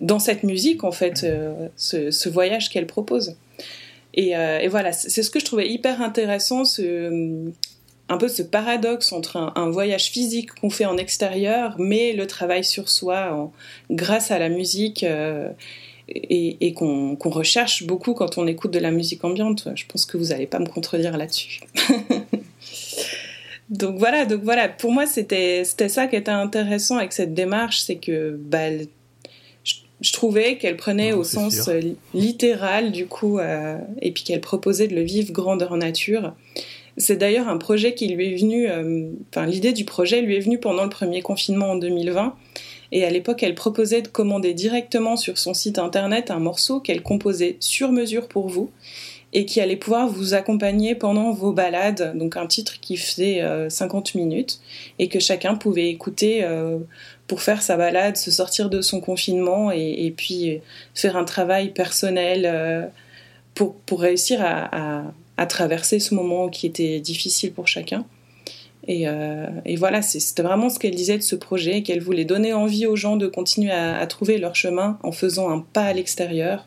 dans 0.00 0.18
cette 0.18 0.42
musique, 0.44 0.84
en 0.84 0.92
fait, 0.92 1.24
euh, 1.24 1.68
ce, 1.76 2.28
voyage 2.28 2.70
qu'elle 2.70 2.86
propose. 2.86 3.36
Et, 4.14 4.36
euh, 4.36 4.66
voilà, 4.70 4.92
c'est 4.92 5.22
ce 5.22 5.30
que 5.30 5.40
je 5.40 5.44
trouvais 5.44 5.68
hyper 5.68 6.00
intéressant, 6.02 6.62
un 8.10 8.16
peu 8.16 8.28
ce 8.28 8.42
paradoxe 8.42 9.12
entre 9.12 9.36
un, 9.36 9.70
voyage 9.70 10.10
physique 10.10 10.52
qu'on 10.54 10.70
fait 10.70 10.86
en 10.86 10.96
extérieur, 10.96 11.74
mais 11.78 12.12
le 12.12 12.26
travail 12.26 12.64
sur 12.64 12.88
soi 12.88 13.50
grâce 13.90 14.30
à 14.30 14.38
la 14.38 14.48
musique. 14.48 15.02
Euh, 15.02 15.50
et, 16.08 16.72
qu'on 16.74 17.16
recherche 17.24 17.84
beaucoup 17.84 18.14
quand 18.14 18.38
on 18.38 18.46
écoute 18.46 18.70
de 18.70 18.78
la 18.78 18.90
musique 18.90 19.24
ambiante. 19.24 19.68
Je 19.74 19.84
pense 19.86 20.06
que 20.06 20.16
vous 20.16 20.26
n'allez 20.26 20.46
pas 20.46 20.58
me 20.58 20.66
contredire 20.66 21.16
là-dessus. 21.16 21.60
donc 23.70 23.98
voilà, 23.98 24.24
donc 24.24 24.42
voilà. 24.42 24.68
Pour 24.68 24.92
moi, 24.92 25.06
c'était 25.06 25.64
ça 25.64 26.06
qui 26.06 26.16
était 26.16 26.30
intéressant 26.30 26.96
avec 26.96 27.12
cette 27.12 27.34
démarche, 27.34 27.80
c'est 27.80 27.96
que 27.96 28.38
bah, 28.38 28.70
je, 30.00 30.12
trouvais 30.12 30.56
qu'elle 30.56 30.76
prenait 30.76 31.12
au 31.12 31.24
sens 31.24 31.68
euh, 31.68 31.80
littéral 32.14 32.92
du 32.92 33.06
coup, 33.06 33.38
euh, 33.38 33.78
et 34.00 34.12
puis 34.12 34.24
qu'elle 34.24 34.40
proposait 34.40 34.88
de 34.88 34.94
le 34.94 35.02
vivre 35.02 35.32
grandeur 35.32 35.76
nature. 35.76 36.34
C'est 36.96 37.16
d'ailleurs 37.16 37.48
un 37.48 37.58
projet 37.58 37.94
qui 37.94 38.08
lui 38.08 38.32
est 38.32 38.36
venu, 38.36 38.68
euh, 38.68 39.10
enfin 39.30 39.46
l'idée 39.46 39.72
du 39.72 39.84
projet 39.84 40.20
lui 40.20 40.36
est 40.36 40.40
venue 40.40 40.58
pendant 40.58 40.82
le 40.82 40.90
premier 40.90 41.22
confinement 41.22 41.70
en 41.70 41.76
2020 41.76 42.34
et 42.92 43.04
à 43.04 43.10
l'époque, 43.10 43.42
elle 43.42 43.54
proposait 43.54 44.02
de 44.02 44.08
commander 44.08 44.54
directement 44.54 45.16
sur 45.16 45.38
son 45.38 45.54
site 45.54 45.78
internet 45.78 46.30
un 46.30 46.38
morceau 46.38 46.80
qu'elle 46.80 47.02
composait 47.02 47.56
sur 47.60 47.92
mesure 47.92 48.28
pour 48.28 48.48
vous 48.48 48.70
et 49.34 49.44
qui 49.44 49.60
allait 49.60 49.76
pouvoir 49.76 50.08
vous 50.08 50.32
accompagner 50.32 50.94
pendant 50.94 51.32
vos 51.32 51.52
balades. 51.52 52.16
Donc 52.16 52.36
un 52.36 52.46
titre 52.46 52.80
qui 52.80 52.96
faisait 52.96 53.42
50 53.68 54.12
euh, 54.14 54.18
minutes 54.18 54.60
et 54.98 55.08
que 55.08 55.20
chacun 55.20 55.54
pouvait 55.54 55.90
écouter 55.90 56.44
euh, 56.44 56.78
pour 57.26 57.42
faire 57.42 57.60
sa 57.60 57.76
balade, 57.76 58.16
se 58.16 58.30
sortir 58.30 58.70
de 58.70 58.80
son 58.80 59.00
confinement 59.00 59.70
et, 59.70 60.14
puis 60.16 60.60
faire 60.94 61.16
un 61.16 61.24
travail 61.24 61.74
personnel 61.74 62.46
euh, 62.46 62.86
pour, 63.54 64.00
réussir 64.00 64.40
à 64.42 65.46
traverser 65.46 66.00
ce 66.00 66.14
moment 66.14 66.48
qui 66.48 66.66
était 66.66 67.00
difficile 67.00 67.52
pour 67.52 67.68
chacun. 67.68 68.06
Euh, 68.88 69.46
et, 69.64 69.76
voilà, 69.76 70.00
c'était 70.02 70.42
vraiment 70.42 70.70
ce 70.70 70.78
qu'elle 70.78 70.94
disait 70.94 71.18
de 71.18 71.22
ce 71.22 71.36
projet, 71.36 71.82
qu'elle 71.82 72.00
voulait 72.00 72.24
donner 72.24 72.52
envie 72.52 72.86
aux 72.86 72.96
gens 72.96 73.16
de 73.16 73.26
continuer 73.26 73.70
à, 73.70 74.06
trouver 74.06 74.38
leur 74.38 74.54
chemin 74.54 74.98
en 75.02 75.12
faisant 75.12 75.50
un 75.50 75.60
pas 75.60 75.82
à 75.82 75.92
l'extérieur, 75.92 76.66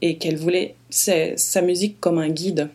et 0.00 0.16
qu'elle 0.16 0.36
voulait 0.36 0.76
sa 0.90 1.62
musique 1.62 2.00
comme 2.00 2.18
un 2.18 2.28
guide. 2.28 2.68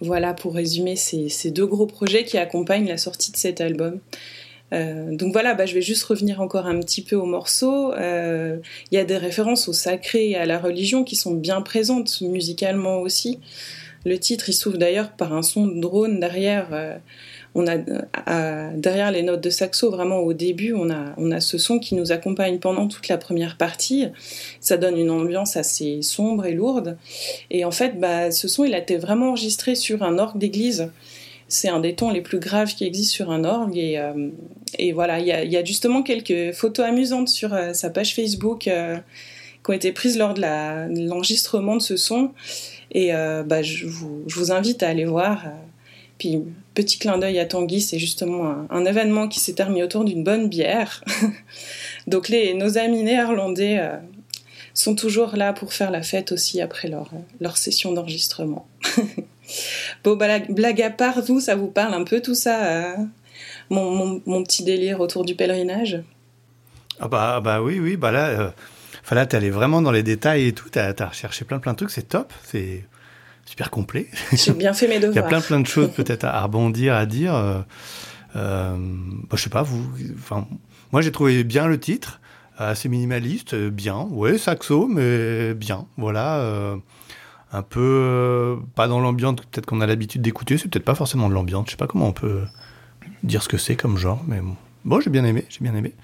Voilà 0.00 0.32
pour 0.32 0.54
résumer 0.54 0.94
ces, 0.94 1.50
deux 1.50 1.66
gros 1.66 1.86
projets 1.86 2.24
qui 2.24 2.38
accompagnent 2.38 2.86
la 2.86 2.98
sortie 2.98 3.32
de 3.32 3.36
cet 3.36 3.60
album. 3.60 3.98
Euh, 4.72 5.16
donc 5.16 5.32
voilà, 5.32 5.54
bah, 5.54 5.66
je 5.66 5.74
vais 5.74 5.82
juste 5.82 6.04
revenir 6.04 6.40
encore 6.40 6.66
un 6.66 6.78
petit 6.78 7.02
peu 7.02 7.16
au 7.16 7.24
morceau. 7.24 7.92
Euh, 7.94 8.58
il 8.90 8.94
y 8.94 8.98
a 8.98 9.04
des 9.04 9.16
références 9.16 9.68
au 9.68 9.72
sacré 9.72 10.30
et 10.30 10.36
à 10.36 10.46
la 10.46 10.58
religion 10.58 11.04
qui 11.04 11.16
sont 11.16 11.34
bien 11.34 11.62
présentes 11.62 12.20
musicalement 12.20 12.98
aussi. 12.98 13.40
Le 14.04 14.18
titre, 14.18 14.48
il 14.48 14.52
s'ouvre 14.52 14.78
d'ailleurs 14.78 15.10
par 15.12 15.32
un 15.32 15.42
son 15.42 15.66
de 15.66 15.80
drone 15.80 16.20
derrière. 16.20 16.68
Euh, 16.72 16.96
on 17.54 17.66
a 17.66 17.76
derrière 18.76 19.10
les 19.10 19.22
notes 19.22 19.40
de 19.40 19.50
saxo, 19.50 19.90
vraiment 19.90 20.18
au 20.18 20.32
début, 20.32 20.74
on 20.74 20.90
a, 20.90 21.14
on 21.16 21.30
a 21.32 21.40
ce 21.40 21.58
son 21.58 21.78
qui 21.78 21.94
nous 21.94 22.12
accompagne 22.12 22.58
pendant 22.58 22.86
toute 22.86 23.08
la 23.08 23.16
première 23.16 23.56
partie. 23.56 24.06
Ça 24.60 24.76
donne 24.76 24.96
une 24.96 25.10
ambiance 25.10 25.56
assez 25.56 26.02
sombre 26.02 26.46
et 26.46 26.52
lourde. 26.52 26.96
Et 27.50 27.64
en 27.64 27.70
fait, 27.70 27.98
bah, 27.98 28.30
ce 28.30 28.46
son, 28.48 28.64
il 28.64 28.74
a 28.74 28.78
été 28.78 28.96
vraiment 28.96 29.30
enregistré 29.30 29.74
sur 29.74 30.02
un 30.02 30.18
orgue 30.18 30.38
d'église. 30.38 30.90
C'est 31.48 31.68
un 31.68 31.80
des 31.80 31.94
tons 31.94 32.10
les 32.10 32.20
plus 32.20 32.38
graves 32.38 32.74
qui 32.74 32.84
existent 32.84 33.14
sur 33.14 33.30
un 33.30 33.44
orgue. 33.44 33.78
Et, 33.78 33.98
euh, 33.98 34.30
voilà, 34.92 35.18
il 35.18 35.26
y 35.26 35.32
a, 35.32 35.42
y 35.42 35.56
a, 35.56 35.64
justement 35.64 36.02
quelques 36.02 36.52
photos 36.52 36.86
amusantes 36.86 37.28
sur 37.28 37.54
euh, 37.54 37.72
sa 37.72 37.90
page 37.90 38.14
Facebook 38.14 38.68
ont 39.70 39.74
été 39.74 39.92
prises 39.92 40.18
lors 40.18 40.34
de 40.34 40.42
l'enregistrement 41.08 41.76
de 41.76 41.82
ce 41.82 41.96
son. 41.96 42.32
Et 42.90 43.14
euh, 43.14 43.42
bah, 43.42 43.62
je, 43.62 43.86
vous, 43.86 44.52
invite 44.52 44.82
à 44.82 44.88
aller 44.88 45.04
voir. 45.04 45.46
Euh, 45.46 45.50
puis, 46.18 46.40
petit 46.74 46.98
clin 46.98 47.18
d'œil 47.18 47.38
à 47.38 47.46
Tanguy, 47.46 47.80
c'est 47.80 47.98
justement 47.98 48.66
un, 48.70 48.84
événement 48.84 49.28
qui 49.28 49.40
s'est 49.40 49.52
terminé 49.52 49.82
autour 49.82 50.04
d'une 50.04 50.24
bonne 50.24 50.48
bière. 50.48 51.04
Donc, 52.06 52.28
les, 52.28 52.54
nos 52.54 52.78
amis 52.78 53.02
néerlandais 53.02 53.78
euh, 53.78 53.96
sont 54.74 54.94
toujours 54.94 55.36
là 55.36 55.52
pour 55.52 55.72
faire 55.72 55.90
la 55.90 56.02
fête 56.02 56.32
aussi 56.32 56.60
après 56.60 56.88
leur, 56.88 57.10
leur 57.40 57.56
session 57.56 57.92
d'enregistrement. 57.92 58.66
bon, 60.04 60.16
bah, 60.16 60.38
blague 60.48 60.82
à 60.82 60.90
part, 60.90 61.22
vous, 61.22 61.40
ça 61.40 61.54
vous 61.54 61.68
parle 61.68 61.94
un 61.94 62.04
peu 62.04 62.20
tout 62.20 62.34
ça 62.34 62.96
mon, 63.70 63.90
mon, 63.90 64.22
mon, 64.24 64.42
petit 64.42 64.64
délire 64.64 65.00
autour 65.00 65.24
du 65.24 65.34
pèlerinage? 65.34 66.02
Ah 67.00 67.08
bah, 67.08 67.40
bah 67.40 67.62
oui, 67.62 67.78
oui, 67.78 67.96
bah 67.96 68.10
là, 68.10 68.54
Enfin 69.08 69.16
là, 69.16 69.24
t'es 69.24 69.38
allé 69.38 69.48
vraiment 69.48 69.80
dans 69.80 69.90
les 69.90 70.02
détails 70.02 70.48
et 70.48 70.52
tout. 70.52 70.68
T'as 70.68 70.92
as 70.98 71.06
recherché 71.06 71.46
plein 71.46 71.58
plein 71.60 71.72
de 71.72 71.78
trucs. 71.78 71.90
C'est 71.90 72.10
top. 72.10 72.30
C'est 72.42 72.84
super 73.46 73.70
complet. 73.70 74.06
J'ai 74.34 74.52
bien 74.52 74.74
fait 74.74 74.86
mes 74.86 75.00
devoirs. 75.00 75.12
Il 75.14 75.16
y 75.16 75.18
a 75.18 75.22
plein 75.22 75.40
plein 75.40 75.60
de 75.60 75.66
choses 75.66 75.90
peut-être 75.96 76.24
à, 76.24 76.42
rebondir, 76.42 76.94
à 76.94 77.06
dire. 77.06 77.34
Euh, 77.34 77.60
euh, 78.36 78.76
bah, 78.76 79.38
je 79.38 79.42
sais 79.42 79.48
pas 79.48 79.62
vous. 79.62 79.82
Enfin, 80.18 80.46
moi 80.92 81.00
j'ai 81.00 81.10
trouvé 81.10 81.42
bien 81.42 81.66
le 81.68 81.80
titre, 81.80 82.20
assez 82.58 82.90
minimaliste, 82.90 83.54
bien. 83.54 84.06
Ouais, 84.10 84.36
saxo, 84.36 84.86
mais 84.86 85.54
bien. 85.54 85.86
Voilà. 85.96 86.40
Euh, 86.40 86.76
un 87.50 87.62
peu 87.62 87.80
euh, 87.80 88.56
pas 88.74 88.88
dans 88.88 89.00
l'ambiance 89.00 89.36
peut-être 89.36 89.64
qu'on 89.64 89.80
a 89.80 89.86
l'habitude 89.86 90.20
d'écouter. 90.20 90.58
C'est 90.58 90.68
peut-être 90.68 90.84
pas 90.84 90.94
forcément 90.94 91.30
de 91.30 91.34
l'ambiance. 91.34 91.64
Je 91.68 91.70
sais 91.70 91.76
pas 91.78 91.86
comment 91.86 92.08
on 92.08 92.12
peut 92.12 92.42
dire 93.22 93.42
ce 93.42 93.48
que 93.48 93.56
c'est 93.56 93.74
comme 93.74 93.96
genre, 93.96 94.22
mais 94.28 94.42
bon, 94.42 94.54
bon 94.84 95.00
j'ai 95.00 95.08
bien 95.08 95.24
aimé. 95.24 95.46
J'ai 95.48 95.60
bien 95.64 95.74
aimé. 95.74 95.94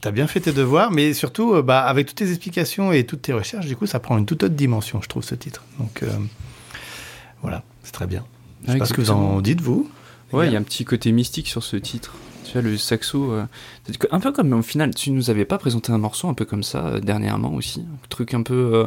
T'as 0.00 0.10
bien 0.12 0.26
fait 0.26 0.40
tes 0.40 0.52
devoirs, 0.52 0.90
mais 0.92 1.12
surtout, 1.12 1.54
euh, 1.54 1.62
bah, 1.62 1.82
avec 1.82 2.06
toutes 2.06 2.16
tes 2.18 2.28
explications 2.30 2.92
et 2.92 3.04
toutes 3.04 3.22
tes 3.22 3.32
recherches, 3.32 3.66
du 3.66 3.76
coup, 3.76 3.86
ça 3.86 3.98
prend 3.98 4.16
une 4.16 4.26
toute 4.26 4.42
autre 4.44 4.54
dimension, 4.54 5.00
je 5.02 5.08
trouve, 5.08 5.24
ce 5.24 5.34
titre. 5.34 5.64
Donc, 5.78 6.02
euh, 6.02 6.08
voilà, 7.42 7.62
c'est 7.82 7.92
très 7.92 8.06
bien. 8.06 8.24
Je 8.66 8.72
sais 8.72 8.78
pas 8.78 8.84
ce 8.84 8.92
que 8.94 9.00
vous 9.00 9.10
en 9.10 9.40
dites, 9.40 9.60
vous. 9.60 9.88
Ouais, 10.32 10.46
il 10.46 10.52
y 10.52 10.56
a 10.56 10.58
un 10.58 10.62
petit 10.62 10.84
côté 10.84 11.10
mystique 11.10 11.48
sur 11.48 11.62
ce 11.62 11.76
titre. 11.76 12.14
Tu 12.44 12.52
vois, 12.52 12.62
le 12.62 12.76
saxo, 12.78 13.32
euh, 13.32 13.44
un 14.10 14.20
peu 14.20 14.32
comme 14.32 14.52
au 14.52 14.62
final, 14.62 14.94
tu 14.94 15.10
nous 15.10 15.30
avais 15.30 15.44
pas 15.44 15.58
présenté 15.58 15.92
un 15.92 15.98
morceau 15.98 16.28
un 16.28 16.34
peu 16.34 16.44
comme 16.44 16.62
ça 16.62 16.86
euh, 16.86 17.00
dernièrement 17.00 17.52
aussi, 17.54 17.80
un 17.80 18.08
truc 18.08 18.34
un 18.34 18.42
peu, 18.42 18.54
euh, 18.74 18.86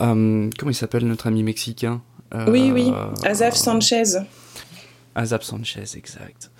euh, 0.00 0.50
comment 0.58 0.70
il 0.70 0.74
s'appelle 0.74 1.06
notre 1.06 1.26
ami 1.26 1.42
mexicain? 1.42 2.00
Euh, 2.34 2.50
Oui, 2.50 2.70
oui. 2.72 2.92
Azaf 3.24 3.54
Sanchez. 3.54 4.04
Azap 5.14 5.44
Sanchez, 5.44 5.84
exact. 5.96 6.50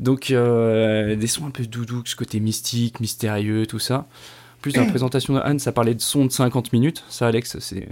Donc 0.00 0.30
euh, 0.30 1.16
des 1.16 1.26
sons 1.26 1.46
un 1.46 1.50
peu 1.50 1.66
doudou, 1.66 2.02
ce 2.04 2.16
côté 2.16 2.40
mystique, 2.40 3.00
mystérieux, 3.00 3.66
tout 3.66 3.78
ça. 3.78 3.96
En 3.96 4.60
plus, 4.62 4.72
dans 4.72 4.82
la 4.82 4.86
présentation 4.90 5.34
de 5.34 5.40
Anne, 5.40 5.58
ça 5.58 5.72
parlait 5.72 5.94
de 5.94 6.00
sons 6.00 6.24
de 6.26 6.32
50 6.32 6.72
minutes. 6.72 7.04
Ça, 7.08 7.26
Alex, 7.26 7.58
c'est 7.60 7.88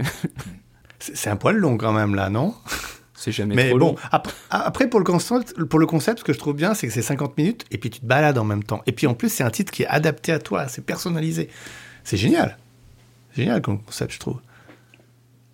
C'est 0.99 1.29
un 1.29 1.35
poil 1.35 1.57
long 1.57 1.77
quand 1.77 1.93
même, 1.93 2.15
là, 2.15 2.29
non? 2.29 2.55
C'est 3.13 3.31
jamais 3.31 3.55
Mais 3.55 3.69
trop 3.69 3.79
bon, 3.79 3.87
long. 3.87 3.95
après, 4.11 4.33
après, 4.51 4.89
pour, 4.89 4.99
le 4.99 5.05
concept, 5.05 5.63
pour 5.63 5.79
le 5.79 5.87
concept, 5.87 6.19
ce 6.19 6.23
que 6.23 6.33
je 6.33 6.37
trouve 6.37 6.55
bien, 6.55 6.75
c'est 6.75 6.85
que 6.87 6.93
c'est 6.93 7.01
50 7.01 7.35
minutes 7.37 7.65
et 7.71 7.79
puis 7.79 7.89
tu 7.89 7.99
te 7.99 8.05
balades 8.05 8.37
en 8.37 8.43
même 8.43 8.63
temps. 8.63 8.83
Et 8.85 8.91
puis 8.91 9.07
en 9.07 9.15
plus, 9.15 9.29
c'est 9.29 9.43
un 9.43 9.49
titre 9.49 9.71
qui 9.71 9.83
est 9.83 9.87
adapté 9.87 10.31
à 10.31 10.39
toi, 10.39 10.67
c'est 10.67 10.85
personnalisé. 10.85 11.49
C'est 12.03 12.17
génial. 12.17 12.57
Génial 13.35 13.61
comme 13.61 13.81
concept, 13.81 14.13
je 14.13 14.19
trouve. 14.19 14.39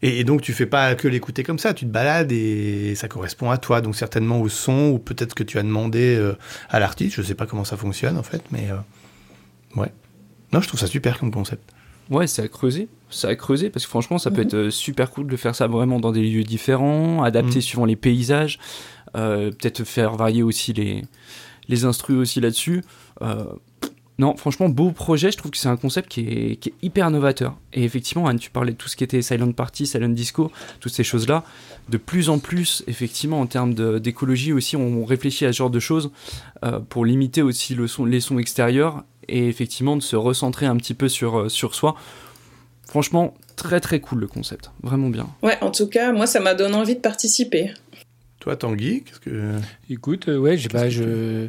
Et, 0.03 0.19
et 0.19 0.23
donc, 0.25 0.41
tu 0.41 0.53
fais 0.53 0.65
pas 0.65 0.93
que 0.95 1.07
l'écouter 1.07 1.43
comme 1.43 1.57
ça, 1.57 1.73
tu 1.73 1.85
te 1.85 1.89
balades 1.89 2.31
et 2.31 2.93
ça 2.95 3.07
correspond 3.07 3.49
à 3.49 3.57
toi, 3.57 3.79
donc 3.81 3.95
certainement 3.95 4.39
au 4.41 4.49
son, 4.49 4.89
ou 4.89 4.99
peut-être 4.99 5.33
que 5.33 5.43
tu 5.43 5.57
as 5.57 5.63
demandé 5.63 6.15
euh, 6.15 6.33
à 6.69 6.79
l'artiste, 6.79 7.15
je 7.15 7.21
sais 7.21 7.35
pas 7.35 7.45
comment 7.45 7.63
ça 7.63 7.77
fonctionne 7.77 8.17
en 8.17 8.23
fait, 8.23 8.43
mais 8.51 8.67
euh, 8.69 9.79
ouais. 9.81 9.91
Non, 10.51 10.61
je 10.61 10.67
trouve 10.67 10.79
ça 10.79 10.87
super 10.87 11.17
comme 11.19 11.31
concept. 11.31 11.71
Ouais, 12.09 12.27
c'est 12.27 12.41
à 12.43 12.47
creuser. 12.49 12.89
C'est 13.09 13.27
à 13.27 13.35
creuser 13.35 13.69
parce 13.69 13.85
que 13.85 13.89
franchement, 13.89 14.17
ça 14.17 14.29
peut 14.29 14.41
être 14.41 14.55
euh, 14.55 14.69
super 14.69 15.09
cool 15.09 15.27
de 15.27 15.37
faire 15.37 15.55
ça 15.55 15.67
vraiment 15.67 15.99
dans 16.01 16.11
des 16.11 16.21
lieux 16.29 16.43
différents, 16.43 17.23
adapté 17.23 17.55
Mhm. 17.55 17.61
suivant 17.61 17.85
les 17.85 17.95
paysages, 17.95 18.59
euh, 19.15 19.51
peut-être 19.51 19.83
faire 19.85 20.15
varier 20.15 20.43
aussi 20.43 20.73
les, 20.73 21.01
les 21.69 21.85
instrus 21.85 22.17
aussi 22.17 22.41
là-dessus. 22.41 22.83
Non, 24.19 24.38
franchement, 24.38 24.69
beau 24.69 24.91
projet. 24.91 25.32
Je 25.32 25.38
trouve 25.38 25.52
que 25.52 25.58
c'est 25.58 25.69
un 25.69 25.78
concept 25.78 26.10
qui 26.10 26.21
est, 26.21 26.56
qui 26.58 26.69
est 26.69 26.73
hyper 26.84 27.10
novateur. 27.10 27.58
Et 27.73 27.84
effectivement, 27.84 28.28
Anne, 28.28 28.38
tu 28.38 28.52
parlais 28.52 28.71
de 28.71 28.78
tout 28.78 28.88
ce 28.88 28.95
qui 28.95 29.04
était 29.04 29.21
Silent 29.21 29.52
Party, 29.52 29.88
Silent 29.88 30.10
Disco, 30.10 30.52
toutes 30.80 30.93
ces 30.93 31.04
choses-là. 31.04 31.43
De 31.89 31.97
plus 31.97 32.30
en 32.30 32.39
plus, 32.39 32.84
effectivement, 32.88 33.41
en 33.41 33.47
termes 33.47 33.73
d'écologie 33.99 34.54
aussi, 34.54 34.76
on 34.76 35.04
réfléchit 35.04 35.45
à 35.45 35.52
ce 35.52 35.58
genre 35.58 35.69
de 35.71 35.80
choses 35.80 36.12
euh, 36.63 36.80
pour 36.80 37.06
limiter 37.06 37.41
aussi 37.41 37.73
le 37.73 37.88
son, 37.88 38.06
les 38.06 38.19
sons 38.19 38.38
extérieurs 38.38 39.04
et 39.28 39.47
effectivement 39.47 39.95
de 39.95 40.02
se 40.02 40.15
recentrer 40.15 40.65
un 40.65 40.78
petit 40.78 40.93
peu 40.93 41.10
sur, 41.10 41.39
euh, 41.39 41.49
sur 41.49 41.73
soi. 41.73 41.95
Franchement, 42.88 43.34
très 43.56 43.80
très 43.80 43.99
cool 43.99 44.19
le 44.19 44.28
concept, 44.28 44.71
vraiment 44.84 45.10
bien. 45.10 45.28
Ouais, 45.41 45.58
en 45.62 45.71
tout 45.71 45.88
cas, 45.88 46.12
moi, 46.12 46.28
ça 46.28 46.39
m'a 46.39 46.54
donné 46.54 46.76
envie 46.76 46.95
de 46.95 46.99
participer. 46.99 47.71
Toi, 48.39 48.56
Tanguy, 48.56 49.04
qu'est-ce 49.04 49.19
que. 49.19 49.56
Écoute, 49.89 50.28
euh, 50.28 50.38
ouais, 50.38 50.58
j'ai 50.58 50.67
que 50.67 50.89
je 50.89 51.47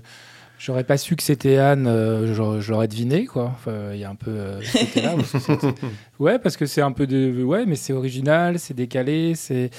j'aurais 0.59 0.85
pas 0.85 0.97
su 0.97 1.17
que 1.17 1.23
c'était 1.23 1.59
Anne, 1.59 1.87
euh, 1.87 2.61
je, 2.61 2.71
l'aurais 2.71 2.89
deviné 2.89 3.27
quoi. 3.27 3.51
Enfin, 3.55 3.93
il 3.93 3.99
y 3.99 4.05
a 4.05 4.11
un 4.11 4.15
peu 4.15 4.31
euh, 4.31 4.61
c'est- 4.63 5.75
ouais, 6.19 6.39
parce 6.39 6.57
que 6.57 6.67
c'est 6.67 6.81
un 6.83 6.93
peu 6.93 7.07
de, 7.07 7.43
ouais, 7.43 7.67
mais 7.67 7.77
c'est 7.77 7.93
original, 7.93 8.59
c'est 8.59 8.75
décalé, 8.75 9.35
c'est, 9.35 9.71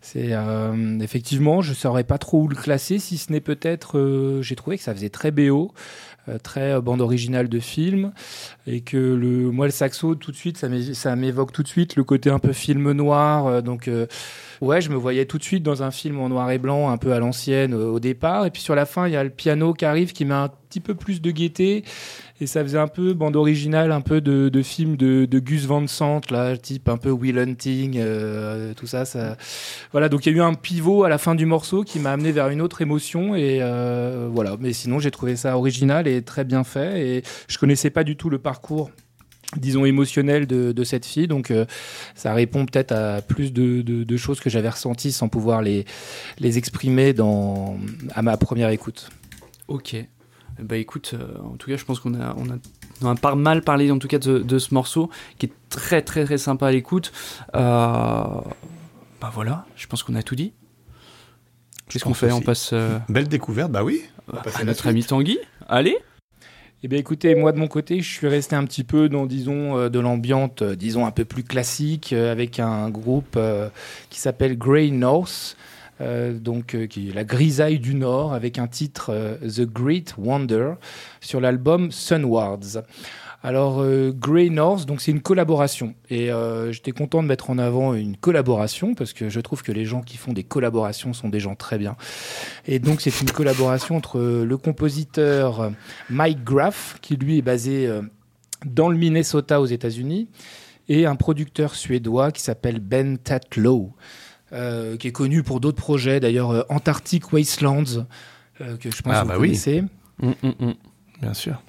c'est 0.00 0.32
euh, 0.32 0.98
effectivement, 1.00 1.62
je 1.62 1.72
saurais 1.74 2.04
pas 2.04 2.18
trop 2.18 2.42
où 2.42 2.48
le 2.48 2.56
classer, 2.56 2.98
si 2.98 3.18
ce 3.18 3.32
n'est 3.32 3.40
peut-être, 3.40 3.98
euh, 3.98 4.42
j'ai 4.42 4.56
trouvé 4.56 4.78
que 4.78 4.82
ça 4.84 4.94
faisait 4.94 5.10
très 5.10 5.30
BO. 5.30 5.72
Euh, 6.28 6.38
très 6.38 6.72
euh, 6.72 6.80
bande 6.80 7.00
originale 7.00 7.48
de 7.48 7.58
film 7.58 8.12
et 8.66 8.80
que 8.80 8.96
le 8.96 9.50
moi 9.50 9.66
le 9.66 9.72
saxo 9.72 10.14
tout 10.14 10.30
de 10.30 10.36
suite 10.36 10.56
ça 10.58 10.68
m'é- 10.68 10.94
ça 10.94 11.16
m'évoque 11.16 11.52
tout 11.52 11.62
de 11.62 11.68
suite 11.68 11.96
le 11.96 12.04
côté 12.04 12.30
un 12.30 12.38
peu 12.38 12.52
film 12.52 12.92
noir 12.92 13.46
euh, 13.46 13.60
donc 13.60 13.88
Ouais, 14.60 14.80
je 14.80 14.90
me 14.90 14.94
voyais 14.94 15.24
tout 15.26 15.38
de 15.38 15.42
suite 15.42 15.64
dans 15.64 15.82
un 15.82 15.90
film 15.90 16.20
en 16.20 16.28
noir 16.28 16.48
et 16.52 16.58
blanc, 16.58 16.88
un 16.90 16.96
peu 16.96 17.12
à 17.12 17.18
l'ancienne 17.18 17.74
au 17.74 17.98
départ. 17.98 18.46
Et 18.46 18.50
puis 18.52 18.62
sur 18.62 18.76
la 18.76 18.86
fin, 18.86 19.08
il 19.08 19.12
y 19.12 19.16
a 19.16 19.24
le 19.24 19.30
piano 19.30 19.74
qui 19.74 19.84
arrive, 19.84 20.12
qui 20.12 20.24
met 20.24 20.34
un 20.34 20.50
petit 20.68 20.78
peu 20.78 20.94
plus 20.94 21.20
de 21.20 21.32
gaieté. 21.32 21.82
Et 22.42 22.46
ça 22.48 22.64
faisait 22.64 22.78
un 22.78 22.88
peu 22.88 23.14
bande 23.14 23.36
originale, 23.36 23.92
un 23.92 24.00
peu 24.00 24.20
de, 24.20 24.48
de 24.48 24.62
film 24.62 24.96
de, 24.96 25.38
Gus 25.38 25.64
Van 25.66 25.86
Sant, 25.86 26.28
là, 26.32 26.56
type 26.56 26.88
un 26.88 26.96
peu 26.96 27.10
Will 27.10 27.38
Hunting, 27.38 27.98
euh, 28.00 28.74
tout 28.74 28.88
ça. 28.88 29.04
Voilà, 29.92 30.08
donc 30.08 30.26
il 30.26 30.32
y 30.32 30.34
a 30.34 30.38
eu 30.38 30.40
un 30.40 30.54
pivot 30.54 31.04
à 31.04 31.08
la 31.08 31.18
fin 31.18 31.36
du 31.36 31.46
morceau 31.46 31.84
qui 31.84 32.00
m'a 32.00 32.10
amené 32.10 32.32
vers 32.32 32.48
une 32.48 32.60
autre 32.60 32.82
émotion. 32.82 33.36
Et 33.36 33.60
euh, 33.62 34.28
voilà, 34.28 34.56
mais 34.58 34.72
sinon, 34.72 34.98
j'ai 34.98 35.12
trouvé 35.12 35.36
ça 35.36 35.56
original 35.56 36.08
et 36.08 36.20
très 36.22 36.42
bien 36.42 36.64
fait. 36.64 37.06
Et 37.06 37.22
je 37.46 37.58
connaissais 37.58 37.90
pas 37.90 38.02
du 38.02 38.16
tout 38.16 38.28
le 38.28 38.38
parcours 38.38 38.90
disons 39.56 39.84
émotionnel 39.84 40.46
de, 40.46 40.84
cette 40.84 41.04
fille 41.04 41.28
donc 41.28 41.50
euh, 41.50 41.66
ça 42.14 42.32
répond 42.32 42.64
peut-être 42.64 42.92
à 42.92 43.20
plus 43.20 43.52
de, 43.52 44.16
choses 44.16 44.40
que 44.40 44.48
j'avais 44.48 44.70
ressenties 44.70 45.12
sans 45.12 45.28
pouvoir 45.28 45.60
les, 45.60 45.84
exprimer 46.40 47.14
à 48.14 48.22
ma 48.22 48.36
première 48.38 48.70
écoute 48.70 49.10
Ok. 49.68 49.96
Bah 50.62 50.76
écoute, 50.76 51.14
euh, 51.14 51.38
en 51.42 51.56
tout 51.56 51.70
cas, 51.70 51.76
je 51.76 51.84
pense 51.84 52.00
qu'on 52.00 52.14
a, 52.14 52.34
on 52.36 52.48
a, 52.50 52.56
on 53.02 53.08
a 53.08 53.14
pas 53.14 53.34
mal 53.34 53.62
parlé 53.62 53.90
en 53.90 53.98
tout 53.98 54.08
cas 54.08 54.18
de, 54.18 54.38
de 54.38 54.58
ce 54.58 54.74
morceau 54.74 55.10
qui 55.38 55.46
est 55.46 55.52
très 55.68 56.02
très 56.02 56.24
très 56.24 56.38
sympa 56.38 56.68
à 56.68 56.72
l'écoute. 56.72 57.12
Euh, 57.54 57.60
bah 59.20 59.30
voilà, 59.32 59.66
je 59.76 59.86
pense 59.86 60.02
qu'on 60.02 60.14
a 60.14 60.22
tout 60.22 60.34
dit. 60.36 60.52
Qu'est-ce 61.88 62.04
qu'on 62.04 62.14
fait? 62.14 62.32
On 62.32 62.40
passe 62.40 62.70
euh, 62.72 62.98
Belle 63.08 63.28
découverte, 63.28 63.70
bah 63.70 63.84
oui. 63.84 64.02
On 64.28 64.36
va 64.36 64.42
passer 64.42 64.62
à 64.62 64.64
notre 64.64 64.80
suite. 64.80 64.90
ami 64.90 65.04
Tanguy. 65.04 65.38
Allez 65.68 65.96
Eh 66.82 66.88
bien, 66.88 66.98
écoutez, 66.98 67.34
moi 67.34 67.52
de 67.52 67.58
mon 67.58 67.68
côté, 67.68 68.00
je 68.00 68.10
suis 68.10 68.28
resté 68.28 68.56
un 68.56 68.64
petit 68.64 68.84
peu 68.84 69.08
dans, 69.08 69.26
disons, 69.26 69.88
de 69.88 70.00
l'ambiance, 70.00 70.62
disons, 70.62 71.04
un 71.06 71.10
peu 71.10 71.24
plus 71.24 71.44
classique, 71.44 72.12
avec 72.12 72.60
un 72.60 72.88
groupe 72.88 73.34
euh, 73.36 73.68
qui 74.10 74.20
s'appelle 74.20 74.56
Grey 74.56 74.88
North, 74.90 75.56
euh, 76.00 76.32
donc 76.32 76.74
euh, 76.74 76.86
qui 76.86 77.10
est 77.10 77.12
la 77.12 77.24
grisaille 77.24 77.78
du 77.78 77.94
Nord, 77.94 78.34
avec 78.34 78.58
un 78.58 78.66
titre 78.66 79.10
euh, 79.10 79.36
The 79.36 79.62
Great 79.62 80.14
Wonder 80.18 80.72
sur 81.20 81.40
l'album 81.40 81.92
Sunwards. 81.92 82.82
Alors, 83.44 83.84
Grey 84.12 84.50
North, 84.50 84.86
donc 84.86 85.00
c'est 85.00 85.10
une 85.10 85.20
collaboration. 85.20 85.96
Et 86.10 86.30
j'étais 86.70 86.92
content 86.92 87.24
de 87.24 87.26
mettre 87.26 87.50
en 87.50 87.58
avant 87.58 87.92
une 87.92 88.16
collaboration 88.16 88.94
parce 88.94 89.12
que 89.12 89.28
je 89.28 89.40
trouve 89.40 89.64
que 89.64 89.72
les 89.72 89.84
gens 89.84 90.00
qui 90.00 90.16
font 90.16 90.32
des 90.32 90.44
collaborations 90.44 91.12
sont 91.12 91.28
des 91.28 91.40
gens 91.40 91.56
très 91.56 91.76
bien. 91.76 91.96
Et 92.68 92.78
donc, 92.78 93.00
c'est 93.00 93.20
une 93.20 93.32
collaboration 93.32 93.96
entre 93.96 94.20
le 94.20 94.56
compositeur 94.56 95.72
Mike 96.08 96.44
Graff, 96.44 96.98
qui 97.02 97.16
lui 97.16 97.38
est 97.38 97.42
basé 97.42 97.90
dans 98.64 98.88
le 98.88 98.96
Minnesota 98.96 99.60
aux 99.60 99.66
États-Unis, 99.66 100.28
et 100.88 101.06
un 101.06 101.16
producteur 101.16 101.74
suédois 101.74 102.30
qui 102.30 102.42
s'appelle 102.42 102.78
Ben 102.78 103.18
Tatlow, 103.18 103.92
euh, 104.52 104.96
qui 104.96 105.08
est 105.08 105.12
connu 105.12 105.42
pour 105.42 105.60
d'autres 105.60 105.80
projets, 105.80 106.20
d'ailleurs 106.20 106.50
euh, 106.50 106.62
Antarctic 106.68 107.32
Wastelands, 107.32 108.06
euh, 108.60 108.76
que 108.76 108.90
je 108.90 109.02
pense 109.02 109.14
Ah, 109.16 109.22
que 109.22 109.28
bah 109.28 109.34
vous 109.36 109.42
oui. 109.42 109.48
connaissez. 109.48 109.84
Hum, 110.22 110.34
hum, 110.42 110.54
hum. 110.60 110.74
Bien 111.20 111.34
sûr. 111.34 111.62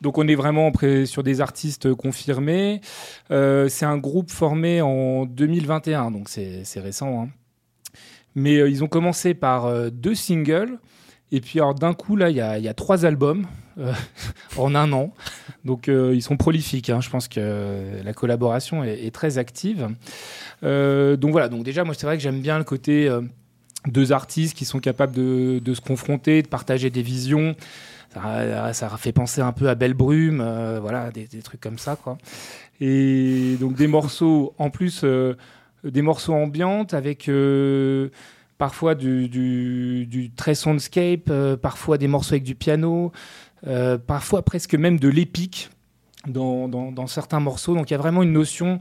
Donc 0.00 0.18
on 0.18 0.28
est 0.28 0.34
vraiment 0.34 0.70
sur 1.06 1.22
des 1.22 1.40
artistes 1.40 1.94
confirmés. 1.94 2.80
Euh, 3.30 3.68
c'est 3.68 3.86
un 3.86 3.96
groupe 3.96 4.30
formé 4.30 4.82
en 4.82 5.24
2021, 5.24 6.10
donc 6.10 6.28
c'est 6.28 6.62
c'est 6.64 6.80
récent. 6.80 7.22
hein. 7.22 7.28
Mais 8.34 8.56
euh, 8.58 8.68
ils 8.68 8.84
ont 8.84 8.88
commencé 8.88 9.32
par 9.32 9.64
euh, 9.66 9.90
deux 9.90 10.14
singles. 10.14 10.78
Et 11.34 11.40
puis 11.40 11.58
d'un 11.80 11.94
coup, 11.94 12.14
là, 12.14 12.30
il 12.30 12.36
y 12.36 12.40
a, 12.40 12.74
trois 12.74 13.04
albums 13.04 13.46
euh, 13.78 13.92
en 14.56 14.76
un 14.76 14.92
an. 14.92 15.12
Donc 15.64 15.88
euh, 15.88 16.14
ils 16.14 16.22
sont 16.22 16.36
prolifiques. 16.36 16.90
hein. 16.90 17.00
Je 17.00 17.10
pense 17.10 17.26
que 17.26 17.80
la 18.04 18.12
collaboration 18.12 18.84
est, 18.84 19.12
très 19.12 19.36
active. 19.36 19.88
Euh, 20.62 21.16
donc 21.16 21.32
voilà, 21.32 21.48
donc 21.48 21.64
déjà, 21.64 21.82
moi 21.82 21.92
c'est 21.98 22.06
vrai 22.06 22.16
que 22.16 22.22
j'aime 22.22 22.40
bien 22.40 22.56
le 22.56 22.64
côté... 22.64 23.10
deux 23.88 24.12
artistes 24.12 24.56
qui 24.56 24.64
sont 24.64 24.78
capables 24.78 25.12
de, 25.12 25.74
se 25.74 25.80
confronter, 25.80 26.40
de 26.40 26.46
partager 26.46 26.88
des 26.88 27.02
visions. 27.02 27.56
Ça, 28.14 28.88
fait 28.96 29.12
penser 29.12 29.40
un 29.40 29.50
peu 29.50 29.68
à 29.68 29.74
Belle 29.74 29.94
Brume, 29.94 30.38
voilà, 30.80 31.10
des, 31.10 31.42
trucs 31.42 31.60
comme 31.60 31.78
ça. 31.78 31.98
Et 32.80 33.56
donc 33.58 33.74
des 33.74 33.88
morceaux, 33.88 34.54
en 34.58 34.70
plus, 34.70 35.04
des 35.82 36.02
morceaux 36.02 36.34
ambiantes 36.34 36.94
avec 36.94 37.28
parfois 38.58 38.94
du, 38.94 40.30
très 40.36 40.54
soundscape, 40.54 41.28
euh, 41.28 41.56
parfois 41.56 41.98
des 41.98 42.08
morceaux 42.08 42.34
avec 42.34 42.44
du 42.44 42.54
piano, 42.54 43.12
euh, 43.66 43.96
parfois 43.96 44.42
presque 44.42 44.74
même 44.74 44.98
de 44.98 45.08
l'épique 45.08 45.70
dans, 46.26 47.06
certains 47.06 47.40
morceaux. 47.40 47.74
Donc 47.74 47.90
il 47.90 47.94
y 47.94 47.96
a 47.96 47.98
vraiment 47.98 48.22
une 48.22 48.32
notion, 48.32 48.80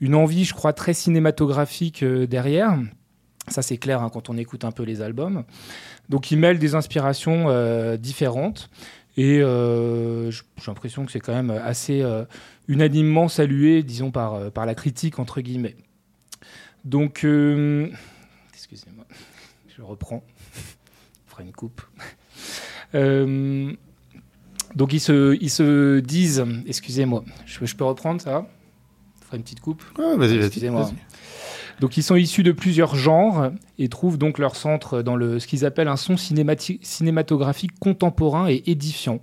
une 0.00 0.14
envie, 0.14 0.44
je 0.44 0.54
crois, 0.54 0.72
très 0.72 0.94
cinématographique 0.94 2.02
euh, 2.02 2.26
derrière. 2.26 2.78
Ça, 3.48 3.62
c'est 3.62 3.76
clair 3.76 4.02
hein, 4.02 4.10
quand 4.12 4.28
on 4.28 4.36
écoute 4.36 4.64
un 4.64 4.72
peu 4.72 4.82
les 4.82 5.02
albums. 5.02 5.44
Donc, 6.08 6.32
ils 6.32 6.38
mêlent 6.38 6.58
des 6.58 6.74
inspirations 6.74 7.44
euh, 7.46 7.96
différentes. 7.96 8.70
Et 9.16 9.38
j'ai 9.38 10.66
l'impression 10.66 11.06
que 11.06 11.12
c'est 11.12 11.20
quand 11.20 11.32
même 11.32 11.50
assez 11.50 12.04
unanimement 12.68 13.28
salué, 13.28 13.82
disons, 13.82 14.10
par, 14.10 14.50
la 14.54 14.74
critique, 14.74 15.18
entre 15.18 15.40
guillemets. 15.40 15.76
Donc, 16.84 17.24
excusez-moi, 18.52 18.95
je 19.76 19.82
reprends. 19.82 20.22
On 21.26 21.30
fera 21.30 21.42
une 21.42 21.52
coupe. 21.52 21.82
Euh, 22.94 23.72
Donc 24.74 24.92
ils 24.92 25.00
se, 25.00 25.36
ils 25.40 25.50
se 25.50 26.00
disent, 26.00 26.44
excusez-moi, 26.66 27.24
je, 27.44 27.64
je 27.64 27.76
peux 27.76 27.84
reprendre 27.84 28.20
ça 28.20 28.46
Je 29.20 29.26
ferai 29.26 29.36
une 29.36 29.42
petite 29.42 29.60
coupe. 29.60 29.82
Ah, 29.98 30.14
vas-y, 30.16 30.36
vas-y. 30.38 30.46
Excusez-moi. 30.46 30.90
Donc 31.80 31.98
ils 31.98 32.02
sont 32.02 32.16
issus 32.16 32.42
de 32.42 32.52
plusieurs 32.52 32.94
genres 32.94 33.50
et 33.78 33.88
trouvent 33.90 34.16
donc 34.16 34.38
leur 34.38 34.56
centre 34.56 35.02
dans 35.02 35.14
le, 35.14 35.38
ce 35.38 35.46
qu'ils 35.46 35.66
appellent 35.66 35.88
un 35.88 35.96
son 35.96 36.16
cinématographique 36.16 37.78
contemporain 37.78 38.48
et 38.48 38.62
édifiant. 38.66 39.20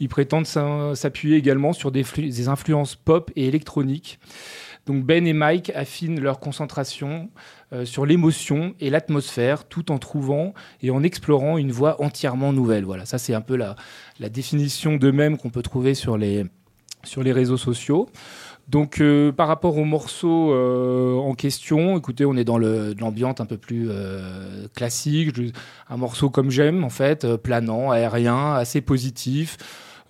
Ils 0.00 0.08
prétendent 0.08 0.46
s'appuyer 0.46 1.36
également 1.36 1.72
sur 1.72 1.92
des 1.92 2.48
influences 2.48 2.96
pop 2.96 3.30
et 3.36 3.46
électroniques. 3.46 4.18
Donc 4.86 5.04
Ben 5.04 5.26
et 5.26 5.32
Mike 5.32 5.70
affinent 5.74 6.20
leur 6.20 6.40
concentration 6.40 7.30
euh, 7.72 7.84
sur 7.84 8.04
l'émotion 8.04 8.74
et 8.80 8.90
l'atmosphère 8.90 9.64
tout 9.64 9.92
en 9.92 9.98
trouvant 9.98 10.54
et 10.82 10.90
en 10.90 11.02
explorant 11.02 11.56
une 11.56 11.70
voie 11.70 12.02
entièrement 12.02 12.52
nouvelle. 12.52 12.84
Voilà, 12.84 13.04
ça 13.04 13.18
c'est 13.18 13.34
un 13.34 13.40
peu 13.40 13.56
la, 13.56 13.76
la 14.18 14.28
définition 14.28 14.96
d'eux-mêmes 14.96 15.38
qu'on 15.38 15.50
peut 15.50 15.62
trouver 15.62 15.94
sur 15.94 16.16
les, 16.18 16.46
sur 17.04 17.22
les 17.22 17.32
réseaux 17.32 17.56
sociaux. 17.56 18.08
Donc 18.68 19.00
euh, 19.00 19.30
par 19.30 19.48
rapport 19.48 19.76
au 19.76 19.84
morceau 19.84 20.52
euh, 20.52 21.14
en 21.16 21.34
question, 21.34 21.96
écoutez, 21.96 22.24
on 22.24 22.36
est 22.36 22.44
dans 22.44 22.58
l'ambiance 22.58 23.40
un 23.40 23.46
peu 23.46 23.58
plus 23.58 23.88
classique, 24.74 25.30
un 25.88 25.96
morceau 25.96 26.28
comme 26.28 26.50
j'aime 26.50 26.82
en 26.82 26.90
fait, 26.90 27.36
planant, 27.36 27.90
aérien, 27.90 28.54
assez 28.54 28.80
positif. 28.80 29.58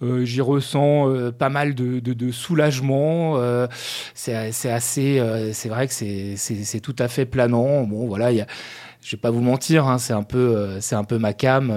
Euh, 0.02 0.24
J'y 0.24 0.40
ressens 0.40 1.08
euh, 1.08 1.30
pas 1.30 1.48
mal 1.48 1.74
de, 1.74 2.30
soulagement. 2.30 3.36
euh, 3.36 3.66
c'est 4.14 4.34
assez, 4.34 5.22
c'est 5.52 5.68
vrai 5.68 5.88
que 5.88 5.94
c'est 5.94 6.80
tout 6.80 6.96
à 6.98 7.08
fait 7.08 7.26
planant. 7.26 7.84
Bon 7.84 8.06
voilà, 8.06 8.32
je 8.32 9.16
vais 9.16 9.20
pas 9.20 9.30
vous 9.30 9.40
mentir, 9.40 9.86
hein, 9.86 9.98
c'est 9.98 10.12
un 10.12 10.22
peu 10.22 10.80
c'est 10.80 10.94
un 10.94 11.04
peu 11.04 11.18
ma 11.18 11.32
cam, 11.32 11.72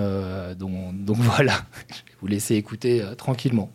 donc 0.57 1.17
voilà, 1.17 1.53
je 1.89 1.95
vais 1.95 2.17
vous 2.21 2.27
laisser 2.27 2.55
écouter 2.55 3.03
tranquillement. 3.17 3.71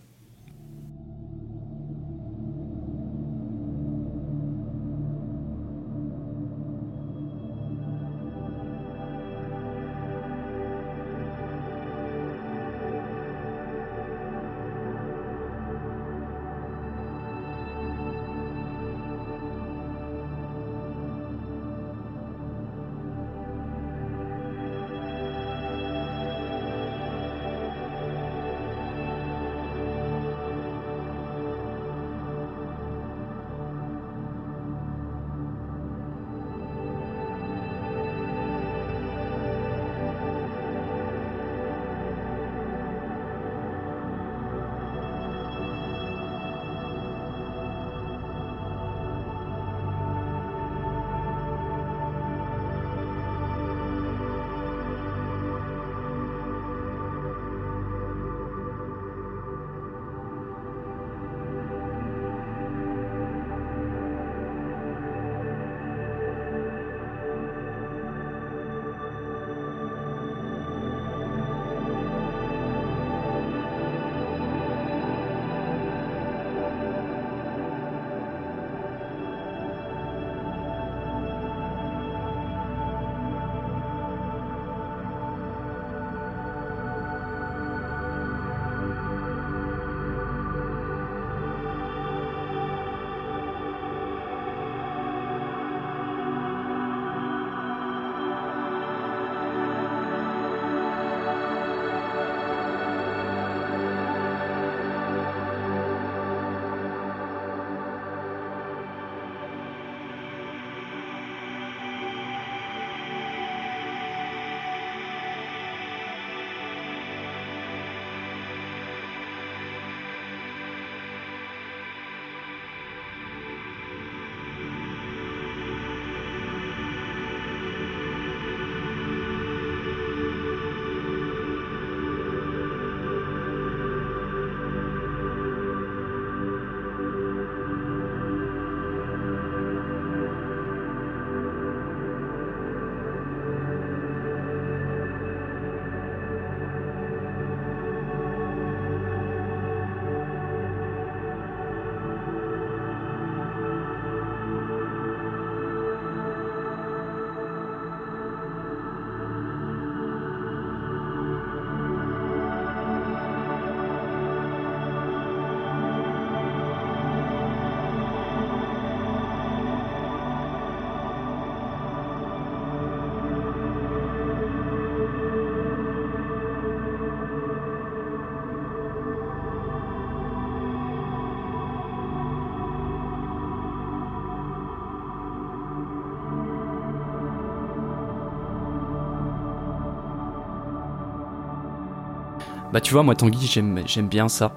Bah 192.73 192.81
tu 192.81 192.93
vois, 192.93 193.03
moi 193.03 193.15
Tanguy, 193.17 193.47
j'aime 193.47 193.83
j'aime 193.87 194.09
bien 194.09 194.29
ça. 194.29 194.55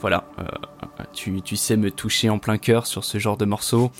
Voilà, 0.00 0.24
euh, 0.38 0.44
tu, 1.12 1.42
tu 1.42 1.54
sais 1.56 1.76
me 1.76 1.90
toucher 1.90 2.30
en 2.30 2.38
plein 2.38 2.56
cœur 2.56 2.86
sur 2.86 3.04
ce 3.04 3.18
genre 3.18 3.36
de 3.36 3.44
morceau. 3.44 3.90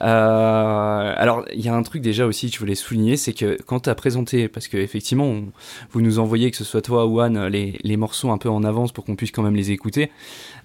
Euh, 0.00 1.14
alors, 1.16 1.44
il 1.52 1.60
y 1.64 1.68
a 1.68 1.74
un 1.74 1.82
truc 1.82 2.00
déjà 2.00 2.26
aussi 2.26 2.46
que 2.48 2.54
je 2.54 2.60
voulais 2.60 2.76
souligner, 2.76 3.16
c'est 3.16 3.32
que 3.32 3.58
quand 3.66 3.80
tu 3.80 3.90
as 3.90 3.94
présenté, 3.96 4.46
parce 4.48 4.68
que 4.68 4.76
effectivement, 4.76 5.24
on- 5.24 5.52
vous 5.90 6.00
nous 6.00 6.20
envoyez, 6.20 6.50
que 6.52 6.56
ce 6.56 6.62
soit 6.62 6.80
toi 6.82 7.06
ou 7.06 7.18
Anne, 7.20 7.46
les, 7.46 7.76
les 7.82 7.96
morceaux 7.96 8.30
un 8.30 8.38
peu 8.38 8.48
en 8.48 8.62
avance 8.62 8.92
pour 8.92 9.04
qu'on 9.04 9.16
puisse 9.16 9.32
quand 9.32 9.42
même 9.42 9.56
les 9.56 9.72
écouter, 9.72 10.12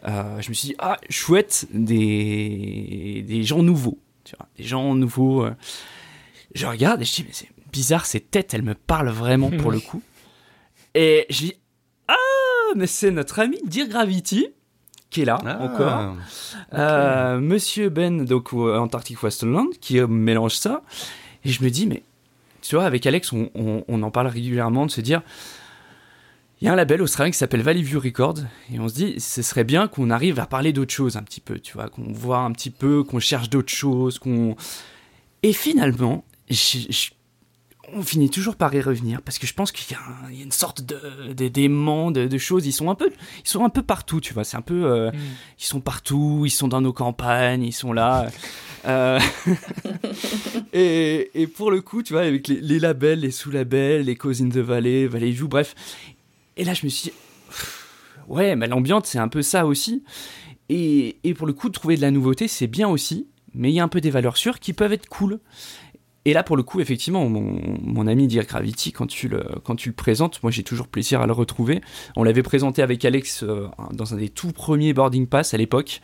euh, 0.08 0.40
je 0.42 0.50
me 0.50 0.54
suis 0.54 0.70
dit, 0.70 0.76
ah, 0.78 0.98
chouette, 1.10 1.68
des, 1.74 3.24
des 3.28 3.44
gens 3.44 3.64
nouveaux, 3.64 3.98
tu 4.26 4.36
vois, 4.38 4.48
des 4.58 4.64
gens 4.64 4.94
nouveaux. 4.94 5.44
euh. 5.46 5.52
Je 6.54 6.68
regarde 6.68 7.02
et 7.02 7.06
je 7.06 7.14
dis, 7.16 7.24
mais 7.24 7.34
c'est 7.34 7.50
bizarre, 7.72 8.06
ces 8.06 8.20
têtes, 8.20 8.54
elles 8.54 8.62
me 8.64 8.76
parlent 8.76 9.10
vraiment 9.10 9.50
pour 9.50 9.72
le 9.72 9.80
coup. 9.80 10.04
Et 10.94 11.26
je 11.32 11.38
dis, 11.38 11.54
ah, 12.08 12.14
mais 12.76 12.88
c'est 12.88 13.12
notre 13.12 13.40
ami 13.40 13.58
Dear 13.66 13.88
Gravity 13.88 14.48
qui 15.10 15.24
est 15.24 15.26
là 15.26 15.38
Ah. 15.46 15.58
encore. 15.62 16.16
Euh, 16.74 17.40
Monsieur 17.40 17.90
Ben, 17.90 18.24
donc 18.24 18.54
au 18.54 18.74
Antarctic 18.74 19.22
Westland, 19.22 19.68
qui 19.82 20.00
euh, 20.00 20.08
mélange 20.08 20.56
ça. 20.56 20.84
Et 21.44 21.50
je 21.50 21.64
me 21.64 21.70
dis, 21.70 21.86
mais 21.86 22.04
tu 22.62 22.76
vois, 22.76 22.86
avec 22.86 23.06
Alex, 23.06 23.34
on, 23.34 23.50
on- 23.56 23.84
on 23.90 24.04
en 24.04 24.12
parle 24.12 24.28
régulièrement 24.28 24.86
de 24.86 24.92
se 24.92 25.02
dire, 25.02 25.22
il 26.62 26.66
y 26.66 26.68
a 26.70 26.74
un 26.74 26.76
label 26.78 27.02
australien 27.02 27.32
qui 27.32 27.38
s'appelle 27.38 27.62
Valley 27.64 27.82
View 27.82 28.00
Records 28.00 28.38
et 28.72 28.80
on 28.80 28.88
se 28.88 28.94
dit 28.94 29.20
ce 29.20 29.42
serait 29.42 29.64
bien 29.64 29.88
qu'on 29.88 30.12
arrive 30.12 30.40
à 30.40 30.46
parler 30.46 30.72
d'autres 30.72 30.94
choses 30.94 31.18
un 31.18 31.24
petit 31.24 31.42
peu, 31.42 31.60
tu 31.60 31.74
vois, 31.74 31.90
qu'on 31.90 32.04
voit 32.14 32.38
un 32.38 32.52
petit 32.52 32.70
peu, 32.70 33.04
qu'on 33.04 33.20
cherche 33.20 33.50
d'autres 33.50 33.74
choses, 33.74 34.18
qu'on 34.20 34.56
et 35.44 35.54
finalement, 35.54 36.24
on 37.94 38.04
finit 38.04 38.30
toujours 38.30 38.56
par 38.56 38.74
y 38.74 38.82
revenir 38.82 39.22
parce 39.22 39.40
que 39.40 39.48
je 39.48 39.54
pense 39.54 39.72
qu'il 39.72 39.96
y, 39.96 40.00
a 40.00 40.44
une 40.44 40.52
sorte 40.52 40.82
de 40.82 41.34
d'aimant 41.50 42.12
de, 42.12 42.28
de, 42.28 42.38
choses. 42.38 42.66
Ils 42.66 42.72
sont 42.72 42.90
un 42.90 42.96
peu, 42.96 43.10
ils 43.44 43.50
sont 43.50 43.64
un 43.66 43.70
peu 43.70 43.82
partout, 43.82 44.22
tu 44.22 44.34
vois. 44.34 44.44
C'est 44.44 44.58
un 44.58 44.62
peu, 44.62 44.86
euh, 44.86 45.12
mm. 45.12 45.16
ils 45.60 45.66
sont 45.66 45.82
partout, 45.82 46.44
ils 46.46 46.52
sont 46.52 46.68
dans 46.68 46.82
nos 46.82 46.94
campagnes, 46.94 47.64
ils 47.64 47.74
sont 47.74 47.94
là. 47.94 48.28
Euh, 48.86 49.20
et, 50.74 51.30
et, 51.40 51.46
pour 51.46 51.70
le 51.70 51.82
coup, 51.82 52.02
tu 52.02 52.14
vois, 52.14 52.24
avec 52.24 52.48
les, 52.48 52.60
les 52.60 52.80
labels, 52.80 53.20
les 53.20 53.30
sous-labels, 53.30 54.06
les 54.06 54.16
Cause 54.16 54.42
in 54.42 54.50
the 54.50 54.58
Valley, 54.58 55.06
Valley 55.06 55.30
View, 55.30 55.48
bref, 55.48 55.76
et 56.58 56.64
là, 56.64 56.74
je 56.74 56.86
me 56.86 56.90
suis 56.90 57.12
dit, 57.12 57.16
ouais, 58.28 58.56
mais 58.56 58.68
l'ambiance, 58.68 59.04
c'est 59.06 59.20
un 59.20 59.28
peu 59.28 59.44
ça 59.44 59.68
aussi. 59.68 60.04
Et, 60.70 61.18
et, 61.24 61.34
pour 61.34 61.48
le 61.48 61.54
coup, 61.54 61.70
trouver 61.70 61.96
de 61.96 62.02
la 62.02 62.12
nouveauté, 62.12 62.48
c'est 62.48 62.68
bien 62.68 62.88
aussi, 62.88 63.28
mais 63.54 63.72
il 63.72 63.76
y 63.76 63.80
a 63.80 63.84
un 63.84 63.88
peu 63.88 64.02
des 64.02 64.10
valeurs 64.10 64.38
sûres 64.38 64.60
qui 64.60 64.74
peuvent 64.74 64.94
être 64.94 65.08
cool. 65.08 65.40
Et 66.26 66.34
là, 66.34 66.44
pour 66.44 66.56
le 66.56 66.64
coup, 66.64 66.80
effectivement, 66.80 67.28
mon, 67.28 67.78
mon 67.82 68.06
ami 68.06 68.28
Dirk 68.28 68.48
Gravity, 68.48 68.92
quand 68.92 69.08
tu 69.08 69.28
le, 69.28 69.44
quand 69.64 69.76
tu 69.76 69.90
le 69.90 69.96
présentes, 69.96 70.42
moi 70.44 70.52
j'ai 70.52 70.64
toujours 70.64 70.88
plaisir 70.88 71.22
à 71.22 71.26
le 71.26 71.34
retrouver. 71.34 71.82
On 72.16 72.24
l'avait 72.24 72.44
présenté 72.44 72.84
avec 72.84 73.04
Alex 73.06 73.44
euh, 73.44 73.68
dans 73.92 74.14
un 74.14 74.18
des 74.18 74.30
tout 74.30 74.52
premiers 74.52 74.94
boarding 74.94 75.26
pass 75.26 75.56
à 75.56 75.58
l'époque. 75.58 76.02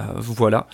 Euh, 0.00 0.14
voilà. 0.16 0.66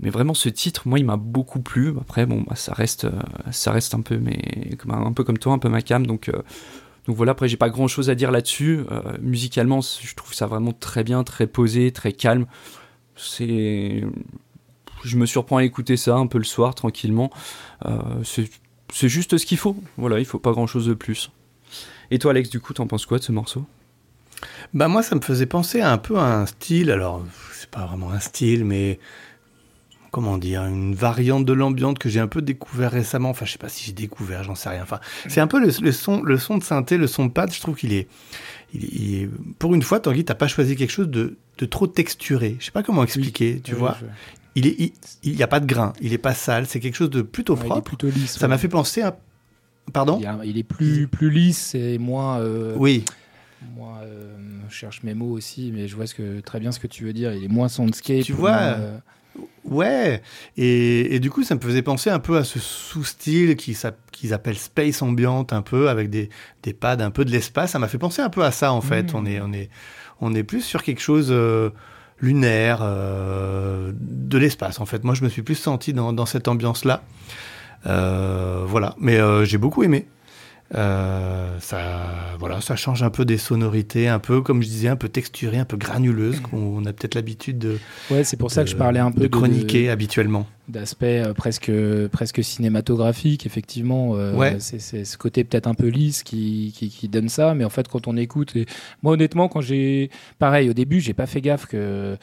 Mais 0.00 0.10
vraiment, 0.10 0.34
ce 0.34 0.50
titre, 0.50 0.86
moi, 0.86 0.98
il 0.98 1.06
m'a 1.06 1.16
beaucoup 1.16 1.60
plu. 1.60 1.94
Après, 1.98 2.26
bon, 2.26 2.42
bah, 2.42 2.56
ça 2.56 2.74
reste, 2.74 3.06
euh, 3.06 3.12
ça 3.50 3.72
reste 3.72 3.94
un 3.94 4.02
peu, 4.02 4.18
mais 4.18 4.76
un 4.90 5.12
peu 5.12 5.24
comme 5.24 5.38
toi, 5.38 5.54
un 5.54 5.58
peu 5.58 5.70
ma 5.70 5.80
cam. 5.80 6.06
Donc, 6.06 6.30
donc 7.06 7.16
voilà, 7.16 7.32
après 7.32 7.48
j'ai 7.48 7.56
pas 7.56 7.68
grand 7.70 7.88
chose 7.88 8.10
à 8.10 8.14
dire 8.14 8.30
là-dessus. 8.30 8.80
Musicalement, 9.20 9.80
je 9.80 10.14
trouve 10.14 10.34
ça 10.34 10.46
vraiment 10.46 10.72
très 10.72 11.04
bien, 11.04 11.22
très 11.22 11.46
posé, 11.46 11.92
très 11.92 12.12
calme. 12.12 12.46
C'est. 13.14 14.04
Je 15.04 15.16
me 15.16 15.26
surprends 15.26 15.58
à 15.58 15.64
écouter 15.64 15.96
ça 15.96 16.16
un 16.16 16.26
peu 16.26 16.38
le 16.38 16.44
soir, 16.44 16.74
tranquillement. 16.74 17.30
Euh, 17.84 17.98
c'est 18.92 19.08
juste 19.08 19.36
ce 19.36 19.46
qu'il 19.46 19.58
faut. 19.58 19.76
Voilà, 19.96 20.18
il 20.18 20.24
faut 20.24 20.38
pas 20.38 20.52
grand 20.52 20.66
chose 20.66 20.86
de 20.86 20.94
plus. 20.94 21.30
Et 22.10 22.18
toi, 22.18 22.32
Alex, 22.32 22.48
du 22.50 22.60
coup, 22.60 22.72
t'en 22.72 22.86
penses 22.86 23.06
quoi 23.06 23.18
de 23.18 23.22
ce 23.22 23.32
morceau? 23.32 23.64
Bah, 24.72 24.88
moi, 24.88 25.02
ça 25.02 25.14
me 25.14 25.20
faisait 25.20 25.46
penser 25.46 25.80
un 25.80 25.98
peu 25.98 26.18
à 26.18 26.40
un 26.40 26.46
style. 26.46 26.90
Alors, 26.90 27.24
c'est 27.52 27.70
pas 27.70 27.86
vraiment 27.86 28.10
un 28.10 28.20
style, 28.20 28.64
mais 28.64 28.98
comment 30.10 30.38
dire, 30.38 30.64
une 30.64 30.94
variante 30.94 31.44
de 31.44 31.52
l'ambiance 31.52 31.98
que 31.98 32.08
j'ai 32.08 32.20
un 32.20 32.28
peu 32.28 32.40
découvert 32.40 32.92
récemment. 32.92 33.30
Enfin, 33.30 33.46
je 33.46 33.52
sais 33.52 33.58
pas 33.58 33.68
si 33.68 33.84
j'ai 33.84 33.92
découvert, 33.92 34.44
j'en 34.44 34.54
sais 34.54 34.68
rien. 34.68 34.82
Enfin, 34.82 35.00
c'est 35.28 35.40
un 35.40 35.48
peu 35.48 35.58
le, 35.58 35.70
son, 35.92 36.22
le 36.22 36.38
son 36.38 36.58
de 36.58 36.62
synthé, 36.62 36.98
le 36.98 37.08
son 37.08 37.26
de 37.26 37.32
pad. 37.32 37.52
Je 37.52 37.60
trouve 37.60 37.74
qu'il 37.74 37.92
est, 37.92 38.06
il 38.72 39.14
est, 39.14 39.30
pour 39.58 39.74
une 39.74 39.82
fois, 39.82 39.98
Tanguy, 39.98 40.24
t'as 40.24 40.36
pas 40.36 40.46
choisi 40.46 40.76
quelque 40.76 40.92
chose 40.92 41.08
de, 41.08 41.36
de 41.58 41.66
trop 41.66 41.88
texturé. 41.88 42.56
Je 42.60 42.66
sais 42.66 42.70
pas 42.70 42.84
comment 42.84 43.02
expliquer, 43.02 43.60
tu 43.60 43.74
vois. 43.74 43.96
Il 44.56 44.66
est, 44.66 44.92
il, 45.24 45.36
y 45.36 45.42
a 45.42 45.48
pas 45.48 45.60
de 45.60 45.66
grain, 45.66 45.92
il 46.00 46.12
est 46.12 46.18
pas 46.18 46.34
sale, 46.34 46.66
c'est 46.66 46.78
quelque 46.78 46.94
chose 46.94 47.10
de 47.10 47.22
plutôt 47.22 47.56
propre. 47.56 47.80
plutôt 47.80 48.08
lisse. 48.08 48.38
Ça 48.38 48.46
m'a 48.46 48.58
fait 48.58 48.68
penser 48.68 49.02
à, 49.02 49.16
pardon? 49.92 50.20
Il, 50.44 50.58
est 50.58 50.62
plus, 50.62 51.08
plus 51.08 51.30
lisse 51.30 51.74
et 51.74 51.98
moins. 51.98 52.38
Euh, 52.38 52.74
oui. 52.76 53.04
Moi, 53.76 53.98
euh, 54.02 54.36
je 54.68 54.74
cherche 54.74 55.02
mes 55.02 55.14
mots 55.14 55.32
aussi, 55.32 55.72
mais 55.74 55.88
je 55.88 55.96
vois 55.96 56.06
ce 56.06 56.14
que, 56.14 56.40
très 56.40 56.60
bien 56.60 56.70
ce 56.70 56.78
que 56.78 56.86
tu 56.86 57.04
veux 57.04 57.12
dire. 57.12 57.32
Il 57.34 57.44
est 57.44 57.48
moins 57.48 57.68
soundscape. 57.68 58.22
Tu 58.22 58.32
vois, 58.32 58.52
euh, 58.52 58.98
Ouais, 59.64 60.22
et, 60.56 61.18
du 61.20 61.30
coup, 61.30 61.42
ça 61.42 61.54
me 61.54 61.60
faisait 61.60 61.82
penser 61.82 62.10
un 62.10 62.18
peu 62.18 62.36
à 62.36 62.44
ce 62.44 62.58
sous-style 62.58 63.56
qu'ils 63.56 64.34
appellent 64.34 64.58
space 64.58 65.02
ambient, 65.02 65.46
un 65.50 65.62
peu 65.62 65.88
avec 65.88 66.10
des, 66.10 66.28
des 66.62 66.74
pads, 66.74 67.00
un 67.00 67.10
peu 67.10 67.24
de 67.24 67.30
l'espace. 67.30 67.72
Ça 67.72 67.78
m'a 67.78 67.88
fait 67.88 67.98
penser 67.98 68.22
un 68.22 68.28
peu 68.28 68.44
à 68.44 68.50
ça 68.50 68.72
en 68.72 68.80
fait. 68.82 69.12
Mmh. 69.12 69.16
On 69.16 69.26
est 69.26 69.40
on 69.40 69.52
est 69.52 69.70
on 70.20 70.34
est 70.34 70.42
plus 70.44 70.60
sur 70.60 70.82
quelque 70.82 71.00
chose 71.00 71.28
euh, 71.30 71.70
lunaire, 72.20 72.80
euh, 72.82 73.92
de 73.94 74.38
l'espace 74.38 74.80
en 74.80 74.86
fait. 74.86 75.04
Moi, 75.04 75.14
je 75.14 75.24
me 75.24 75.28
suis 75.28 75.42
plus 75.42 75.54
senti 75.54 75.92
dans, 75.92 76.26
cette 76.26 76.48
ambiance-là. 76.48 77.02
Euh, 77.86 78.64
voilà, 78.66 78.94
mais 78.98 79.18
j'ai 79.44 79.58
beaucoup 79.58 79.82
aimé. 79.82 80.08
Euh, 80.74 81.58
ça, 81.60 82.36
voilà, 82.38 82.60
ça 82.60 82.74
change 82.74 83.02
un 83.02 83.10
peu 83.10 83.24
des 83.24 83.36
sonorités, 83.36 84.08
un 84.08 84.18
peu, 84.18 84.40
comme 84.40 84.62
je 84.62 84.68
disais, 84.68 84.88
un 84.88 84.96
peu 84.96 85.08
texturées, 85.08 85.58
un 85.58 85.64
peu 85.64 85.76
granuleuses, 85.76 86.40
qu'on 86.50 86.84
a 86.84 86.92
peut-être 86.92 87.14
l'habitude 87.14 87.58
de. 87.58 87.78
Ouais, 88.10 88.24
c'est 88.24 88.36
pour 88.36 88.50
ça 88.50 88.64
que 88.64 88.70
je 88.70 88.76
parlais 88.76 89.00
un 89.00 89.12
peu 89.12 89.22
de 89.22 89.26
chroniquer 89.28 89.90
habituellement. 89.90 90.46
D'aspect 90.66 91.22
euh, 91.22 91.34
presque 91.34 91.70
presque 92.08 92.42
cinématographique, 92.42 93.44
effectivement. 93.44 94.16
Euh, 94.16 94.34
ouais. 94.34 94.56
C'est 94.58 95.04
ce 95.04 95.18
côté 95.18 95.44
peut-être 95.44 95.66
un 95.66 95.74
peu 95.74 95.88
lisse 95.88 96.22
qui, 96.22 96.72
qui, 96.74 96.88
qui, 96.88 97.08
donne 97.08 97.28
ça, 97.28 97.54
mais 97.54 97.64
en 97.64 97.70
fait, 97.70 97.86
quand 97.86 98.08
on 98.08 98.16
écoute, 98.16 98.56
et 98.56 98.66
moi 99.02 99.12
honnêtement, 99.12 99.48
quand 99.48 99.60
j'ai, 99.60 100.10
pareil, 100.38 100.70
au 100.70 100.74
début, 100.74 101.00
j'ai 101.00 101.14
pas 101.14 101.26
fait 101.26 101.42
gaffe 101.42 101.66
que 101.66 102.16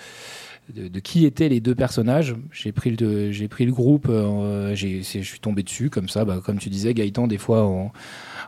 de, 0.73 0.99
qui 0.99 1.25
étaient 1.25 1.49
les 1.49 1.59
deux 1.59 1.75
personnages. 1.75 2.35
J'ai 2.51 2.71
pris 2.71 2.95
le, 2.95 3.31
j'ai 3.31 3.47
pris 3.47 3.65
le 3.65 3.71
groupe, 3.71 4.07
euh, 4.09 4.73
je 4.75 5.01
suis 5.01 5.39
tombé 5.39 5.63
dessus 5.63 5.89
comme 5.89 6.09
ça, 6.09 6.25
bah, 6.25 6.41
comme 6.43 6.57
tu 6.57 6.69
disais, 6.69 6.93
Gaëtan, 6.93 7.27
des 7.27 7.37
fois 7.37 7.63
en, 7.63 7.91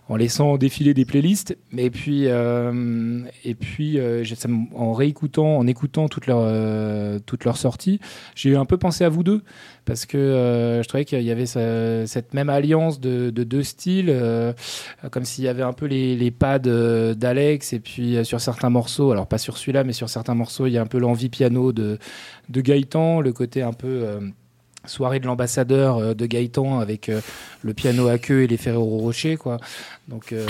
en 0.10 0.16
laissant 0.16 0.58
défiler 0.58 0.94
des 0.94 1.06
playlists. 1.06 1.58
Et 1.78 1.90
puis, 1.90 2.28
euh, 2.28 3.22
et 3.44 3.56
puis 3.56 4.00
euh, 4.00 4.24
en 4.76 4.94
réécoutant, 4.94 5.58
en 5.58 5.68
écoutant 5.68 6.08
toutes 6.08 6.28
leurs, 6.28 6.44
euh, 6.44 7.20
sorties, 7.56 8.00
j'ai 8.36 8.56
un 8.56 8.66
peu 8.66 8.78
pensé 8.78 9.04
à 9.04 9.10
vous 9.10 9.24
deux 9.24 9.42
parce 9.86 10.06
que 10.06 10.80
je 10.82 10.88
trouvais 10.88 11.04
qu'il 11.04 11.22
y 11.22 11.32
avait 11.32 11.46
cette 11.46 12.34
même 12.34 12.50
alliance 12.50 13.02
de, 13.02 13.30
de 13.32 13.44
deux 13.44 13.64
styles, 13.64 14.16
comme 15.12 15.26
s'il 15.26 15.44
y 15.44 15.50
avait 15.50 15.62
un 15.62 15.74
peu 15.74 15.88
les, 15.88 16.16
les 16.16 16.32
pads 16.32 16.60
d'Alex 16.60 17.74
et 17.74 17.80
puis 17.82 18.24
sur 18.24 18.40
certains 18.40 18.70
morceaux, 18.70 19.12
alors 19.12 19.28
pas 19.28 19.38
sur 19.38 19.58
celui-là, 19.58 19.84
mais 19.84 19.92
sur 19.92 20.10
certains 20.10 20.36
morceaux, 20.36 20.68
il 20.68 20.72
y 20.72 20.78
a 20.78 20.82
un 20.82 20.86
peu 20.86 21.00
l'envie 21.00 21.28
piano 21.28 21.74
de, 21.74 21.98
de 22.48 22.62
Gaëtan, 22.62 23.20
le 23.20 23.34
côté 23.34 23.62
un 23.62 23.74
peu 23.74 24.06
soirée 24.86 25.20
de 25.20 25.26
l'ambassadeur 25.26 25.98
euh, 25.98 26.14
de 26.14 26.26
Gaëtan 26.26 26.80
avec 26.80 27.10
euh, 27.10 27.22
le 27.62 27.74
piano 27.74 28.08
à 28.08 28.18
queue 28.18 28.44
et 28.44 28.48
les 28.48 28.58
Ferrero 28.58 28.98
Rocher 28.98 29.38
quoi. 29.38 29.58
Donc 30.08 30.34
euh, 30.34 30.46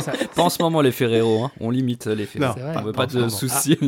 ça... 0.00 0.12
pas 0.34 0.42
en 0.42 0.50
ce 0.50 0.62
moment 0.62 0.80
les 0.80 0.92
Ferrero 0.92 1.44
hein. 1.44 1.50
on 1.60 1.70
limite 1.70 2.06
les 2.06 2.24
Ferrero. 2.24 2.54
Non, 2.58 2.92
pas, 2.92 3.06
de 3.06 3.28
soucis. 3.28 3.78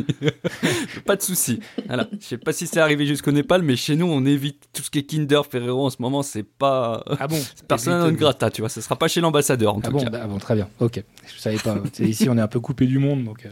pas 1.05 1.15
de 1.15 1.21
soucis. 1.21 1.59
Voilà, 1.87 2.07
je 2.19 2.25
sais 2.25 2.37
pas 2.37 2.53
si 2.53 2.67
c'est 2.67 2.79
arrivé 2.79 3.05
jusqu'au 3.05 3.31
Népal 3.31 3.63
mais 3.63 3.75
chez 3.75 3.95
nous 3.95 4.05
on 4.05 4.25
évite 4.25 4.67
tout 4.73 4.83
ce 4.83 4.91
qui 4.91 4.99
est 4.99 5.03
Kinder 5.03 5.41
Ferrero 5.49 5.85
en 5.85 5.89
ce 5.89 5.97
moment, 5.99 6.21
c'est 6.21 6.43
pas 6.43 7.03
Ah 7.19 7.27
bon 7.27 7.39
Personne 7.67 7.99
non 7.99 8.11
grata, 8.11 8.51
tu 8.51 8.61
vois, 8.61 8.69
ce 8.69 8.81
sera 8.81 8.95
pas 8.95 9.07
chez 9.07 9.21
l'ambassadeur 9.21 9.75
en 9.75 9.79
ah 9.79 9.87
tout 9.87 9.91
bon, 9.91 10.03
cas. 10.03 10.09
Bah, 10.09 10.27
bon, 10.27 10.37
très 10.37 10.55
bien. 10.55 10.69
OK. 10.79 11.03
Je 11.25 11.39
savais 11.39 11.57
pas. 11.57 11.77
ici 11.99 12.29
on 12.29 12.37
est 12.37 12.41
un 12.41 12.47
peu 12.47 12.59
coupé 12.59 12.85
du 12.85 12.99
monde 12.99 13.23
donc 13.23 13.47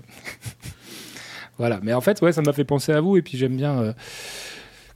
voilà, 1.57 1.79
mais 1.81 1.93
en 1.93 2.01
fait 2.01 2.21
ouais, 2.21 2.33
ça 2.33 2.41
m'a 2.41 2.53
fait 2.53 2.65
penser 2.65 2.91
à 2.91 3.01
vous 3.01 3.17
et 3.17 3.21
puis 3.21 3.37
j'aime 3.37 3.55
bien 3.55 3.95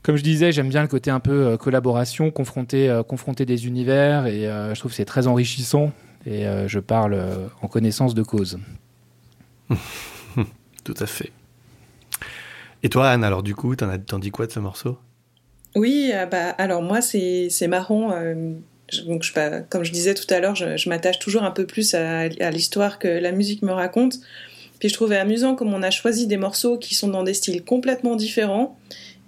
comme 0.02 0.16
je 0.16 0.22
disais, 0.22 0.50
j'aime 0.52 0.68
bien 0.68 0.82
le 0.82 0.88
côté 0.88 1.10
un 1.10 1.20
peu 1.20 1.46
euh, 1.46 1.56
collaboration, 1.56 2.30
confronter, 2.30 2.88
euh, 2.88 3.02
confronter 3.02 3.44
des 3.44 3.66
univers, 3.66 4.26
et 4.26 4.46
euh, 4.46 4.74
je 4.74 4.80
trouve 4.80 4.92
que 4.92 4.96
c'est 4.96 5.04
très 5.04 5.26
enrichissant, 5.26 5.92
et 6.26 6.44
je 6.66 6.78
parle 6.78 7.18
en 7.62 7.66
connaissance 7.66 8.14
de 8.14 8.22
cause. 8.22 8.58
Tout 10.84 10.94
à 11.00 11.06
fait. 11.06 11.32
Et 12.82 12.90
toi, 12.90 13.08
Anne, 13.08 13.24
alors 13.24 13.42
du 13.42 13.54
coup, 13.54 13.74
t'en, 13.74 13.88
as, 13.88 13.96
t'en 13.96 14.18
dis 14.18 14.30
quoi 14.30 14.46
de 14.46 14.52
ce 14.52 14.60
morceau? 14.60 14.98
Oui, 15.74 16.12
bah, 16.30 16.50
alors 16.58 16.82
moi, 16.82 17.00
c'est, 17.00 17.48
c'est 17.48 17.68
marrant. 17.68 18.10
donc, 19.06 19.22
je, 19.22 19.32
bah, 19.32 19.60
comme 19.62 19.82
je 19.82 19.92
disais 19.92 20.12
tout 20.12 20.26
à 20.28 20.40
l'heure, 20.40 20.54
je, 20.56 20.76
je 20.76 20.90
m'attache 20.90 21.18
toujours 21.20 21.42
un 21.42 21.52
peu 21.52 21.64
plus 21.64 21.94
à, 21.94 22.18
à, 22.18 22.50
l'histoire 22.50 22.98
que 22.98 23.08
la 23.08 23.32
musique 23.32 23.62
me 23.62 23.72
raconte. 23.72 24.16
Puis 24.78 24.90
je 24.90 24.94
trouvais 24.94 25.16
amusant 25.16 25.54
comme 25.54 25.72
on 25.72 25.82
a 25.82 25.90
choisi 25.90 26.26
des 26.26 26.36
morceaux 26.36 26.76
qui 26.76 26.94
sont 26.94 27.08
dans 27.08 27.22
des 27.22 27.34
styles 27.34 27.64
complètement 27.64 28.14
différents 28.14 28.78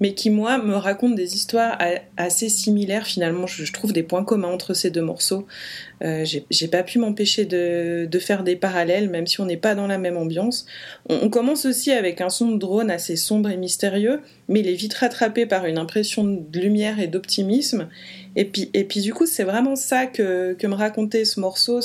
mais 0.03 0.15
qui, 0.15 0.31
moi, 0.31 0.59
me 0.59 0.75
racontent 0.75 1.15
des 1.15 1.37
histoires 1.37 1.79
assez 2.17 2.49
similaires. 2.49 3.07
Finalement, 3.07 3.47
je, 3.47 3.73
trouve 3.73 3.93
des 3.93 4.03
points 4.03 4.25
communs 4.25 4.49
entre 4.49 4.75
ces 4.75 4.91
deux 4.91 5.01
morceaux. 5.01 5.47
Euh, 6.03 6.25
J'ai 6.51 6.67
pas 6.67 6.83
pu 6.83 6.99
m'empêcher 6.99 7.45
de, 7.45 8.19
faire 8.19 8.43
des 8.43 8.57
parallèles, 8.57 9.09
même 9.09 9.29
si 9.29 9.41
on 9.41 9.47
n'est 9.47 9.57
pas 9.57 9.77
dans 9.77 9.87
la 9.87 9.99
même 9.99 10.17
ambiance. 10.17 10.67
On, 11.09 11.29
commence 11.29 11.67
aussi 11.67 11.93
avec 11.93 12.21
un 12.21 12.31
son 12.31 12.51
de 12.51 12.59
drone 12.59 12.91
assez 12.91 13.15
sombre 13.15 13.49
et 13.49 13.57
mystérieux, 13.57 14.23
mais 14.49 14.59
il 14.59 14.67
est 14.67 14.75
vite 14.75 14.95
rattrapé 14.95 15.47
par 15.47 15.67
une 15.67 15.79
impression 15.79 16.25
de 16.25 16.59
lumière 16.59 16.99
et 16.99 17.07
d'optimisme. 17.07 17.89
Et 18.35 18.45
puis, 18.45 19.03
du 19.03 19.15
coup, 19.15 19.27
c'est 19.27 19.45
vraiment 19.45 19.77
ça 19.77 20.07
que, 20.07 20.57
me 20.67 20.75
racontait 20.75 21.25
ce 21.25 21.39
morceau. 21.39 21.81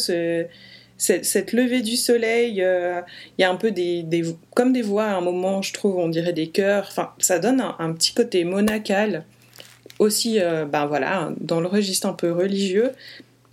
Cette, 0.98 1.54
levée 1.54 1.82
du 1.82 1.96
soleil, 1.96 2.62
euh, 2.64 3.02
il 3.38 3.42
y 3.42 3.46
a 3.46 3.52
un 3.52 3.56
peu 3.56 3.72
des, 3.72 4.06
comme 4.56 4.74
des 4.74 4.82
voix 4.82 5.06
à 5.06 5.16
un 5.16 5.22
moment, 5.22 5.62
je 5.62 5.74
trouve, 5.74 5.98
on 5.98 6.10
dirait 6.10 6.34
des 6.34 6.48
chœurs. 6.48 6.88
Enfin, 6.90 7.12
ça 7.20 7.40
donne 7.40 7.64
un, 7.80 7.94
petit 7.94 8.14
côté 8.14 8.44
monacal, 8.44 9.24
aussi, 10.00 10.40
euh, 10.40 10.66
ben 10.66 10.86
voilà, 10.86 11.32
dans 11.40 11.60
le 11.60 11.68
registre 11.68 12.08
un 12.08 12.14
peu 12.14 12.32
religieux. 12.32 12.92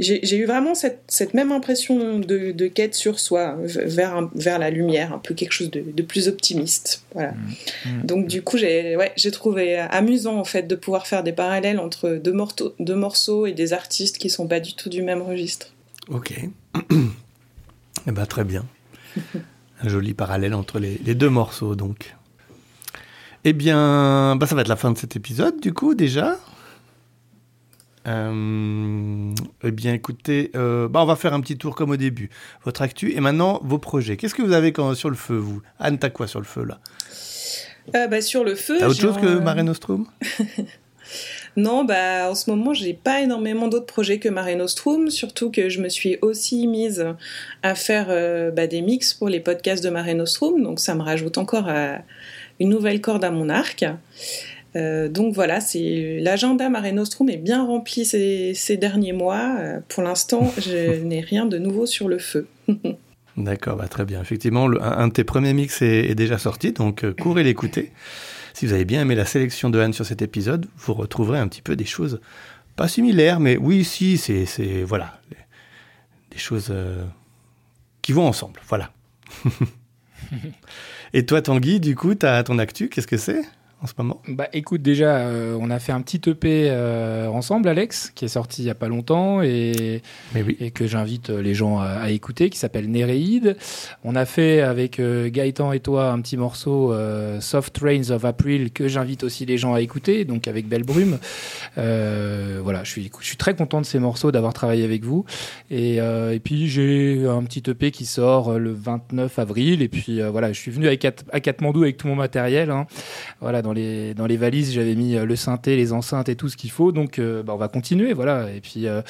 J'ai 0.01 0.37
eu 0.37 0.45
vraiment 0.45 0.75
cette, 0.75 1.35
même 1.35 1.53
impression 1.53 2.19
de, 2.19 2.67
quête 2.67 2.97
sur 2.97 3.21
soi, 3.21 3.57
vers, 3.63 4.29
vers 4.35 4.59
la 4.59 4.71
lumière, 4.71 5.13
un 5.13 5.21
peu 5.21 5.35
quelque 5.35 5.53
chose 5.53 5.71
de, 5.71 6.03
plus 6.03 6.27
optimiste. 6.27 7.05
Voilà. 7.13 7.31
Mmh. 7.31 7.89
Mmh. 7.89 8.03
Donc 8.07 8.27
du 8.27 8.43
coup, 8.43 8.59
j'ai 8.59 8.97
ouais, 8.97 9.15
trouvé 9.31 9.77
amusant 9.79 10.37
en 10.37 10.45
fait 10.45 10.67
de 10.67 10.75
pouvoir 10.75 11.07
faire 11.07 11.23
des 11.23 11.33
parallèles 11.33 11.79
entre 11.79 12.11
deux, 12.11 12.33
morceaux, 12.33 12.75
deux 12.81 12.97
morceaux 12.97 13.47
et 13.47 13.53
des 13.53 13.73
artistes 13.73 14.19
qui 14.19 14.31
sont 14.31 14.49
pas 14.49 14.59
du 14.59 14.75
tout 14.75 14.89
du 14.89 15.01
même 15.01 15.23
registre. 15.23 15.73
Ok. 16.09 16.35
Eh 18.07 18.13
ben, 18.13 18.27
très 18.27 18.45
bien. 18.45 18.65
Un 19.83 19.89
joli 19.89 20.15
parallèle 20.15 20.55
entre 20.55 20.79
les, 20.79 20.99
les 21.05 21.15
deux 21.15 21.31
morceaux, 21.31 21.75
donc. 21.75 22.15
Eh 23.45 23.53
bien, 23.53 24.37
bah, 24.37 24.47
ça 24.47 24.55
va 24.55 24.63
être 24.63 24.69
la 24.69 24.77
fin 24.77 24.91
de 24.91 24.99
cet 24.99 25.17
épisode, 25.17 25.61
du 25.61 25.73
coup, 25.73 25.95
déjà. 25.95 26.39
Euh, 28.07 29.33
eh 29.63 29.71
bien, 29.71 29.95
écoutez, 29.95 30.51
euh, 30.57 30.89
bah, 30.89 31.03
on 31.03 31.07
va 31.07 31.17
faire 31.17 31.33
un 31.33 31.41
petit 31.41 31.57
tour 31.57 31.75
comme 31.75 31.91
au 31.91 31.97
début. 31.97 32.31
Votre 32.65 32.83
actu 32.83 33.13
et 33.13 33.21
maintenant 33.21 33.61
vos 33.63 33.79
projets. 33.79 34.17
Qu'est-ce 34.17 34.35
que 34.35 34.43
vous 34.43 34.53
avez 34.53 34.73
quand, 34.73 34.95
sur 34.95 35.11
le 35.11 35.17
feu, 35.17 35.37
vous? 35.37 35.63
Anne, 35.79 35.99
t'as 35.99 36.11
quoi 36.11 36.27
sur 36.27 36.41
le 36.41 36.47
feu 36.47 36.65
là? 36.65 36.81
Euh, 37.95 38.07
bah, 38.07 38.21
sur 38.21 38.45
le 38.45 38.55
feu. 38.55 38.77
T'as 38.79 38.89
autre 38.89 39.01
chose 39.01 39.17
que 39.17 39.39
Mare 39.39 39.63
Nostrum? 39.65 40.07
Non, 41.57 41.85
bah 41.85 42.29
en 42.31 42.35
ce 42.35 42.51
moment, 42.51 42.75
j'ai 42.75 42.95
pas 42.95 43.21
énormément 43.21 43.69
d'autres 43.69 43.87
projets 43.87 44.19
que 44.19 44.29
Mare 44.29 44.57
Nostrum, 44.57 45.11
surtout 45.11 45.51
que 45.51 45.69
je 45.69 45.81
me 45.81 45.89
suis 45.89 46.19
aussi 46.23 46.67
mise 46.67 47.07
à 47.63 47.75
faire 47.75 48.07
euh, 48.09 48.51
bah, 48.51 48.67
des 48.67 48.83
mix 48.83 49.15
pour 49.15 49.29
les 49.29 49.41
podcasts 49.41 49.83
de 49.85 49.91
Mare 49.91 50.15
Nostrum, 50.15 50.63
donc 50.63 50.81
ça 50.81 50.95
me 50.95 51.03
rajoute 51.03 51.39
encore 51.39 51.67
euh, 51.69 51.97
une 52.61 52.69
nouvelle 52.71 53.01
corde 53.01 53.25
à 53.25 53.31
mon 53.31 53.49
arc. 53.49 53.85
Euh, 54.77 55.09
donc 55.09 55.33
voilà, 55.35 55.61
c'est 55.61 56.19
l'agenda 56.21 56.69
Mare 56.69 56.93
Nostrum 56.93 57.29
est 57.29 57.37
bien 57.37 57.65
rempli 57.65 58.05
ces, 58.05 58.55
ces 58.55 58.77
derniers 58.77 59.13
mois. 59.13 59.57
Euh, 59.61 59.79
pour 59.89 60.03
l'instant, 60.03 60.53
je 60.59 61.01
n'ai 61.03 61.21
rien 61.21 61.47
de 61.47 61.59
nouveau 61.59 61.87
sur 61.87 62.09
le 62.09 62.19
feu. 62.19 62.49
D'accord, 63.37 63.77
bah, 63.77 63.89
très 63.89 64.05
bien. 64.05 64.21
Effectivement, 64.21 64.67
le- 64.69 64.83
un, 64.83 64.99
un 64.99 65.09
de 65.09 65.13
tes 65.13 65.25
premiers 65.25 65.53
mix 65.55 65.83
est, 65.83 66.11
est 66.11 66.15
déjà 66.15 66.39
sorti, 66.39 66.73
donc 66.73 67.05
courez 67.21 67.43
l'écouter. 67.45 67.91
Si 68.55 68.67
vous 68.67 68.73
avez 68.73 68.85
bien 68.85 69.03
aimé 69.03 69.17
la 69.17 69.27
sélection 69.27 69.69
de 69.69 69.81
Anne 69.81 69.93
sur 69.93 70.07
cet 70.07 70.23
épisode, 70.23 70.67
vous 70.77 70.95
retrouverez 70.95 71.41
un 71.41 71.49
petit 71.49 71.61
peu 71.61 71.75
des 71.75 71.85
choses 71.85 72.21
pas 72.77 72.87
similaires, 72.87 73.41
mais 73.41 73.57
oui, 73.57 73.85
si, 73.85 74.17
c'est, 74.17 74.85
voilà, 74.85 75.21
des 76.31 76.39
choses 76.39 76.69
euh, 76.71 77.05
qui 78.01 78.13
vont 78.13 78.27
ensemble. 78.27 78.61
Voilà. 78.69 78.93
Et 81.13 81.27
toi, 81.27 81.43
Tanguy, 81.43 81.81
du 81.81 81.97
coup, 81.97 82.15
t'as 82.15 82.43
ton 82.45 82.59
actu, 82.61 82.89
qu'est-ce 82.89 83.09
que 83.09 83.17
c'est? 83.17 83.43
En 83.85 83.87
ce 83.87 83.93
moment? 83.99 84.23
Bah 84.29 84.49
écoute, 84.55 84.81
déjà, 84.81 85.19
euh, 85.19 85.59
on 85.61 85.69
a 85.71 85.79
fait 85.79 85.93
un 85.93 86.01
petit 86.01 86.17
EP 86.31 86.69
euh, 86.71 87.29
ensemble, 87.29 87.69
Alex, 87.69 88.13
qui 88.15 88.25
est 88.25 88.29
sorti 88.29 88.63
il 88.63 88.65
y 88.65 88.71
a 88.71 88.75
pas 88.75 88.89
longtemps 88.89 89.43
et, 89.43 90.01
Mais 90.35 90.43
oui. 90.43 90.57
et 90.59 90.71
que 90.71 90.87
j'invite 90.87 91.29
euh, 91.29 91.43
les 91.43 91.53
gens 91.53 91.79
à, 91.81 91.85
à 91.89 92.09
écouter, 92.09 92.49
qui 92.49 92.59
s'appelle 92.59 92.91
Néréide. 92.91 93.59
On 94.03 94.17
a 94.17 94.25
fait 94.25 94.63
avec 94.63 95.01
euh, 95.01 95.29
Gaëtan 95.29 95.73
et 95.73 95.81
toi 95.81 96.11
un 96.13 96.21
petit 96.23 96.39
morceau 96.39 96.95
euh, 96.95 97.43
Soft 97.43 97.77
Rains 97.77 98.11
of 98.11 98.25
April 98.25 98.71
que 98.73 98.89
j'invite 98.89 99.23
aussi 99.23 99.45
les 99.45 99.59
gens 99.59 99.75
à 99.75 99.83
écouter, 99.83 100.25
donc 100.25 100.49
avec 100.49 100.67
Belle 100.67 100.85
Brume. 100.85 101.19
Euh, 101.77 102.61
voilà, 102.63 102.85
je 102.85 102.91
suis, 102.91 103.11
je 103.21 103.27
suis 103.27 103.37
très 103.37 103.55
content 103.55 103.83
de 103.83 103.87
ces 103.87 103.99
morceaux, 103.99 104.33
d'avoir 104.33 104.55
travaillé 104.55 104.85
avec 104.85 105.05
vous. 105.05 105.27
Et, 105.71 106.01
euh, 106.01 106.33
et 106.33 106.41
puis 106.41 106.69
j'ai 106.69 107.27
un 107.29 107.43
petit 107.43 107.63
EP 107.71 107.91
qui 107.91 108.07
sort 108.07 108.59
le 108.59 108.73
29 108.73 109.39
avril. 109.39 109.83
Et 109.83 109.89
puis 109.89 110.23
euh, 110.23 110.31
voilà, 110.31 110.53
je 110.55 110.59
suis 110.59 110.71
venu 110.71 110.87
avec, 110.87 111.05
à 111.05 111.41
Katmandou 111.41 111.83
avec 111.83 111.99
tout 111.99 112.09
mon 112.09 112.17
matériel. 112.17 112.71
hein. 112.71 112.87
Voilà, 113.43 113.61
dans 113.61 113.74
les, 113.75 114.15
dans 114.15 114.27
les 114.27 114.39
valises, 114.39 114.73
j'avais 114.73 114.95
mis 114.95 115.15
euh, 115.17 115.27
le 115.27 115.37
synthé, 115.37 115.77
les 115.77 115.93
enceintes 115.93 116.31
et 116.31 116.37
tout 116.37 116.49
ce 116.49 116.57
qu'il 116.57 116.71
faut. 116.71 116.91
Donc, 116.93 117.19
euh, 117.19 117.43
bah, 117.43 117.53
on 117.53 117.59
va 117.59 117.69
continuer, 117.69 118.15
voilà. 118.15 118.51
Et 118.51 118.61
puis, 118.63 118.87
euh, 118.87 119.03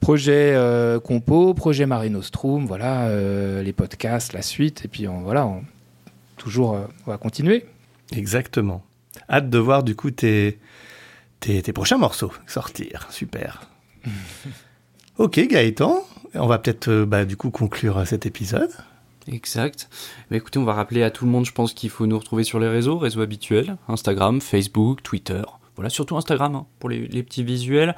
projet 0.00 0.56
compo, 1.04 1.54
projet 1.54 1.86
Mare 1.86 2.10
Nostrum, 2.10 2.66
voilà, 2.66 3.08
les 3.62 3.72
podcasts, 3.72 4.32
la 4.32 4.42
suite. 4.42 4.84
Et 4.84 4.88
puis, 4.88 5.06
on, 5.06 5.20
voilà, 5.20 5.46
on- 5.46 5.62
toujours, 6.36 6.78
on 7.06 7.10
va 7.10 7.18
continuer. 7.18 7.64
Exactement. 8.16 8.82
Hâte 9.30 9.50
de 9.50 9.58
voir, 9.58 9.82
du 9.84 9.94
coup, 9.94 10.10
tes, 10.10 10.58
tes, 11.40 11.62
tes 11.62 11.72
prochains 11.72 11.98
morceaux 11.98 12.32
sortir. 12.46 13.06
Super. 13.10 13.68
ok, 15.18 15.40
Gaëtan, 15.48 16.02
on 16.34 16.46
va 16.46 16.58
peut-être, 16.58 17.04
bah, 17.04 17.24
du 17.24 17.36
coup, 17.36 17.50
conclure 17.50 18.06
cet 18.06 18.26
épisode. 18.26 18.70
Exact. 19.30 19.88
Bah, 20.30 20.36
écoutez, 20.36 20.58
on 20.58 20.64
va 20.64 20.72
rappeler 20.74 21.02
à 21.02 21.10
tout 21.10 21.24
le 21.24 21.30
monde, 21.30 21.44
je 21.44 21.52
pense 21.52 21.74
qu'il 21.74 21.90
faut 21.90 22.06
nous 22.06 22.18
retrouver 22.18 22.44
sur 22.44 22.58
les 22.58 22.68
réseaux, 22.68 22.98
réseaux 22.98 23.20
habituels, 23.20 23.76
Instagram, 23.88 24.40
Facebook, 24.40 25.02
Twitter. 25.02 25.42
Voilà, 25.76 25.90
surtout 25.90 26.16
Instagram 26.16 26.56
hein, 26.56 26.66
pour 26.80 26.88
les, 26.88 27.06
les 27.06 27.22
petits 27.22 27.44
visuels. 27.44 27.94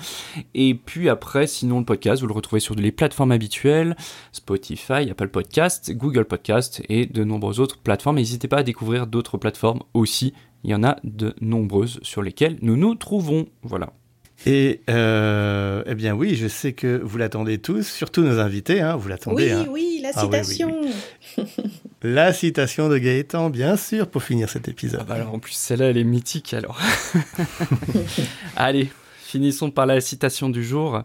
Et 0.52 0.74
puis 0.74 1.08
après, 1.08 1.46
sinon 1.46 1.78
le 1.78 1.86
podcast, 1.86 2.20
vous 2.20 2.28
le 2.28 2.34
retrouvez 2.34 2.60
sur 2.60 2.74
les 2.74 2.92
plateformes 2.92 3.32
habituelles, 3.32 3.96
Spotify, 4.32 5.10
Apple 5.10 5.28
Podcast, 5.28 5.90
Google 5.92 6.26
Podcast 6.26 6.82
et 6.90 7.06
de 7.06 7.24
nombreuses 7.24 7.58
autres 7.58 7.78
plateformes. 7.78 8.16
N'hésitez 8.16 8.48
pas 8.48 8.58
à 8.58 8.62
découvrir 8.62 9.06
d'autres 9.06 9.38
plateformes 9.38 9.80
aussi. 9.94 10.34
Il 10.62 10.70
y 10.70 10.74
en 10.74 10.84
a 10.84 10.96
de 11.04 11.34
nombreuses 11.40 12.00
sur 12.02 12.20
lesquelles 12.20 12.58
nous 12.60 12.76
nous 12.76 12.96
trouvons. 12.96 13.46
Voilà. 13.62 13.94
Et, 14.46 14.80
euh, 14.88 15.82
eh 15.86 15.94
bien, 15.94 16.14
oui, 16.14 16.34
je 16.34 16.48
sais 16.48 16.72
que 16.72 17.00
vous 17.02 17.18
l'attendez 17.18 17.58
tous, 17.58 17.86
surtout 17.86 18.22
nos 18.22 18.38
invités, 18.38 18.80
hein, 18.80 18.96
vous 18.96 19.08
l'attendez. 19.08 19.44
Oui, 19.44 19.50
hein. 19.52 19.66
oui, 19.70 20.00
la 20.02 20.10
Ah 20.14 20.26
oui, 20.26 20.30
oui, 20.32 20.44
citation. 20.44 20.80
La 22.02 22.32
citation 22.32 22.88
de 22.88 22.96
Gaëtan, 22.98 23.50
bien 23.50 23.76
sûr, 23.76 24.08
pour 24.08 24.22
finir 24.22 24.48
cet 24.48 24.68
épisode. 24.68 25.00
Ah 25.02 25.04
bah 25.04 25.14
alors 25.14 25.34
en 25.34 25.38
plus 25.38 25.52
celle-là 25.52 25.90
elle 25.90 25.98
est 25.98 26.04
mythique 26.04 26.54
alors. 26.54 26.80
Allez, 28.56 28.90
finissons 29.22 29.70
par 29.70 29.86
la 29.86 30.00
citation 30.00 30.48
du 30.48 30.64
jour. 30.64 31.02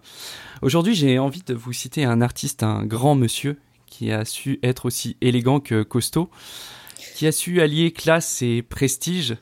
Aujourd'hui 0.62 0.96
j'ai 0.96 1.20
envie 1.20 1.44
de 1.46 1.54
vous 1.54 1.74
citer 1.74 2.06
un 2.06 2.22
artiste, 2.22 2.64
un 2.64 2.86
grand 2.86 3.16
monsieur, 3.16 3.58
qui 3.88 4.12
a 4.12 4.26
su 4.26 4.60
être 4.64 4.86
aussi 4.86 5.18
élégant 5.22 5.60
que 5.60 5.84
costaud, 5.84 6.30
qui 7.16 7.28
a 7.28 7.32
su 7.32 7.62
allier 7.62 7.92
classe 7.92 8.42
et 8.42 8.62
prestige. 8.62 9.36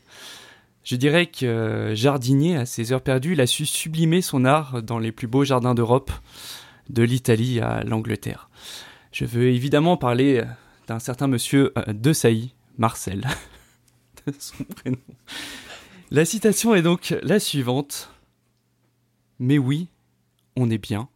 Je 0.83 0.95
dirais 0.95 1.27
que 1.27 1.93
jardinier 1.95 2.57
à 2.57 2.65
ses 2.65 2.91
heures 2.91 3.01
perdues, 3.01 3.33
il 3.33 3.41
a 3.41 3.47
su 3.47 3.65
sublimer 3.65 4.21
son 4.21 4.43
art 4.43 4.83
dans 4.83 4.99
les 4.99 5.11
plus 5.11 5.27
beaux 5.27 5.45
jardins 5.45 5.73
d'Europe, 5.73 6.11
de 6.89 7.03
l'Italie 7.03 7.61
à 7.61 7.83
l'Angleterre. 7.83 8.49
Je 9.11 9.25
veux 9.25 9.49
évidemment 9.49 9.95
parler 9.95 10.43
d'un 10.87 10.99
certain 10.99 11.27
monsieur 11.27 11.71
euh, 11.77 11.93
de 11.93 12.13
Sailly, 12.13 12.53
Marcel, 12.77 13.27
de 14.27 14.33
son 14.37 14.63
prénom. 14.63 14.97
La 16.11 16.25
citation 16.25 16.75
est 16.75 16.81
donc 16.81 17.15
la 17.23 17.39
suivante. 17.39 18.11
Mais 19.39 19.57
oui, 19.57 19.87
on 20.55 20.69
est 20.69 20.77
bien. 20.77 21.09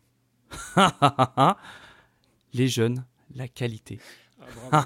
Les 2.53 2.67
jeunes, 2.67 3.05
la 3.35 3.47
qualité. 3.47 3.99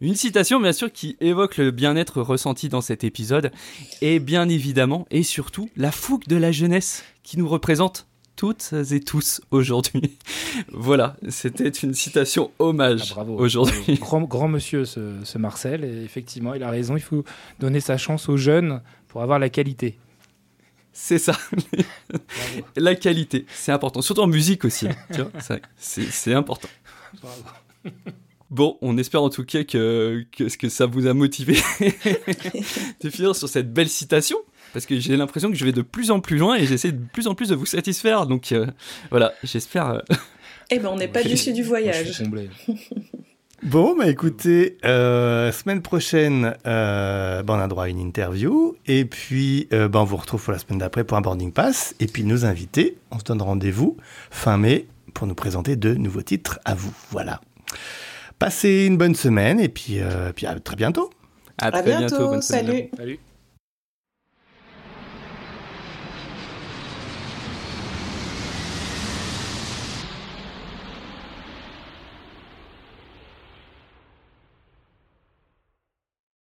Une 0.00 0.14
citation 0.14 0.60
bien 0.60 0.72
sûr 0.72 0.92
qui 0.92 1.16
évoque 1.20 1.58
le 1.58 1.70
bien-être 1.70 2.22
ressenti 2.22 2.68
dans 2.68 2.80
cet 2.80 3.04
épisode 3.04 3.52
et 4.00 4.18
bien 4.18 4.48
évidemment 4.48 5.06
et 5.10 5.22
surtout 5.22 5.70
la 5.76 5.92
fougue 5.92 6.26
de 6.26 6.36
la 6.36 6.50
jeunesse 6.50 7.04
qui 7.22 7.38
nous 7.38 7.48
représente 7.48 8.07
toutes 8.38 8.72
et 8.92 9.00
tous 9.00 9.40
aujourd'hui. 9.50 10.16
voilà, 10.72 11.16
c'était 11.28 11.68
une 11.68 11.92
citation 11.92 12.52
hommage 12.60 13.08
Ah, 13.10 13.14
bravo. 13.16 13.36
aujourd'hui. 13.36 13.96
Grand, 13.96 14.22
grand 14.22 14.46
monsieur, 14.46 14.84
ce, 14.84 15.16
ce 15.24 15.38
Marcel. 15.38 15.84
Et 15.84 16.04
effectivement, 16.04 16.54
il 16.54 16.62
a 16.62 16.70
raison. 16.70 16.96
Il 16.96 17.02
faut 17.02 17.24
donner 17.58 17.80
sa 17.80 17.98
chance 17.98 18.28
aux 18.28 18.36
jeunes 18.36 18.80
pour 19.08 19.22
avoir 19.22 19.40
la 19.40 19.48
qualité. 19.48 19.98
C'est 20.92 21.18
ça. 21.18 21.36
La 22.76 22.94
qualité, 22.94 23.44
c'est 23.54 23.72
important. 23.72 24.02
Surtout 24.02 24.22
en 24.22 24.26
musique 24.28 24.64
aussi. 24.64 24.86
c'est- 25.76 26.32
important. 26.32 26.68
Bravo. 27.20 27.42
Bon, 28.50 28.78
on 28.80 28.96
espère 28.98 29.22
en 29.22 29.30
tout 29.30 29.44
cas 29.44 29.64
que, 29.64 30.24
que, 30.32 30.44
que 30.56 30.68
ça 30.68 30.86
vous 30.86 31.06
a 31.06 31.12
motivé 31.12 31.58
de 33.02 33.10
finir 33.10 33.36
sur 33.36 33.48
cette 33.48 33.72
belle 33.72 33.88
citation. 33.88 34.38
Parce 34.72 34.86
que 34.86 34.98
j'ai 34.98 35.16
l'impression 35.16 35.50
que 35.50 35.56
je 35.56 35.64
vais 35.64 35.72
de 35.72 35.82
plus 35.82 36.10
en 36.10 36.20
plus 36.20 36.36
loin 36.38 36.56
et 36.56 36.66
j'essaie 36.66 36.92
de 36.92 37.00
plus 37.12 37.26
en 37.26 37.34
plus 37.34 37.48
de 37.48 37.54
vous 37.54 37.66
satisfaire. 37.66 38.26
Donc 38.26 38.52
euh, 38.52 38.66
voilà, 39.10 39.32
j'espère. 39.42 39.88
euh, 39.90 40.00
Eh 40.70 40.78
ben, 40.78 40.88
on 40.92 40.96
n'est 40.96 41.08
pas 41.08 41.22
déçu 41.22 41.52
du 41.52 41.62
Moi, 41.64 41.80
je 41.80 41.90
voyage. 41.90 42.22
Bon, 43.64 43.96
bah 43.98 44.06
écoutez, 44.06 44.76
euh, 44.84 45.50
semaine 45.50 45.82
prochaine, 45.82 46.54
euh, 46.64 47.42
bah, 47.42 47.54
on 47.56 47.60
a 47.60 47.66
droit 47.66 47.84
à 47.86 47.88
une 47.88 47.98
interview. 47.98 48.76
Et 48.86 49.04
puis, 49.04 49.66
euh, 49.72 49.88
bah, 49.88 50.00
on 50.00 50.04
vous 50.04 50.16
retrouve 50.16 50.40
pour 50.44 50.52
la 50.52 50.60
semaine 50.60 50.78
d'après 50.78 51.02
pour 51.02 51.16
un 51.18 51.22
boarding 51.22 51.50
pass. 51.50 51.92
Et 51.98 52.06
puis, 52.06 52.22
nos 52.22 52.44
invités, 52.44 52.98
on 53.10 53.18
se 53.18 53.24
donne 53.24 53.42
rendez-vous 53.42 53.96
fin 54.30 54.58
mai 54.58 54.86
pour 55.12 55.26
nous 55.26 55.34
présenter 55.34 55.74
de 55.74 55.94
nouveaux 55.94 56.22
titres 56.22 56.60
à 56.64 56.76
vous. 56.76 56.92
Voilà. 57.10 57.40
Passez 58.38 58.84
une 58.86 58.96
bonne 58.96 59.16
semaine 59.16 59.58
et 59.58 59.68
puis, 59.68 59.98
euh, 59.98 60.32
puis 60.32 60.46
à 60.46 60.54
très 60.60 60.76
bientôt. 60.76 61.10
à, 61.58 61.66
À 61.66 61.72
très 61.72 61.82
bientôt. 61.82 62.06
bientôt. 62.16 62.28
bonne 62.28 62.42
semaine. 62.42 62.66
Salut. 62.66 62.88
Salut. 62.96 63.18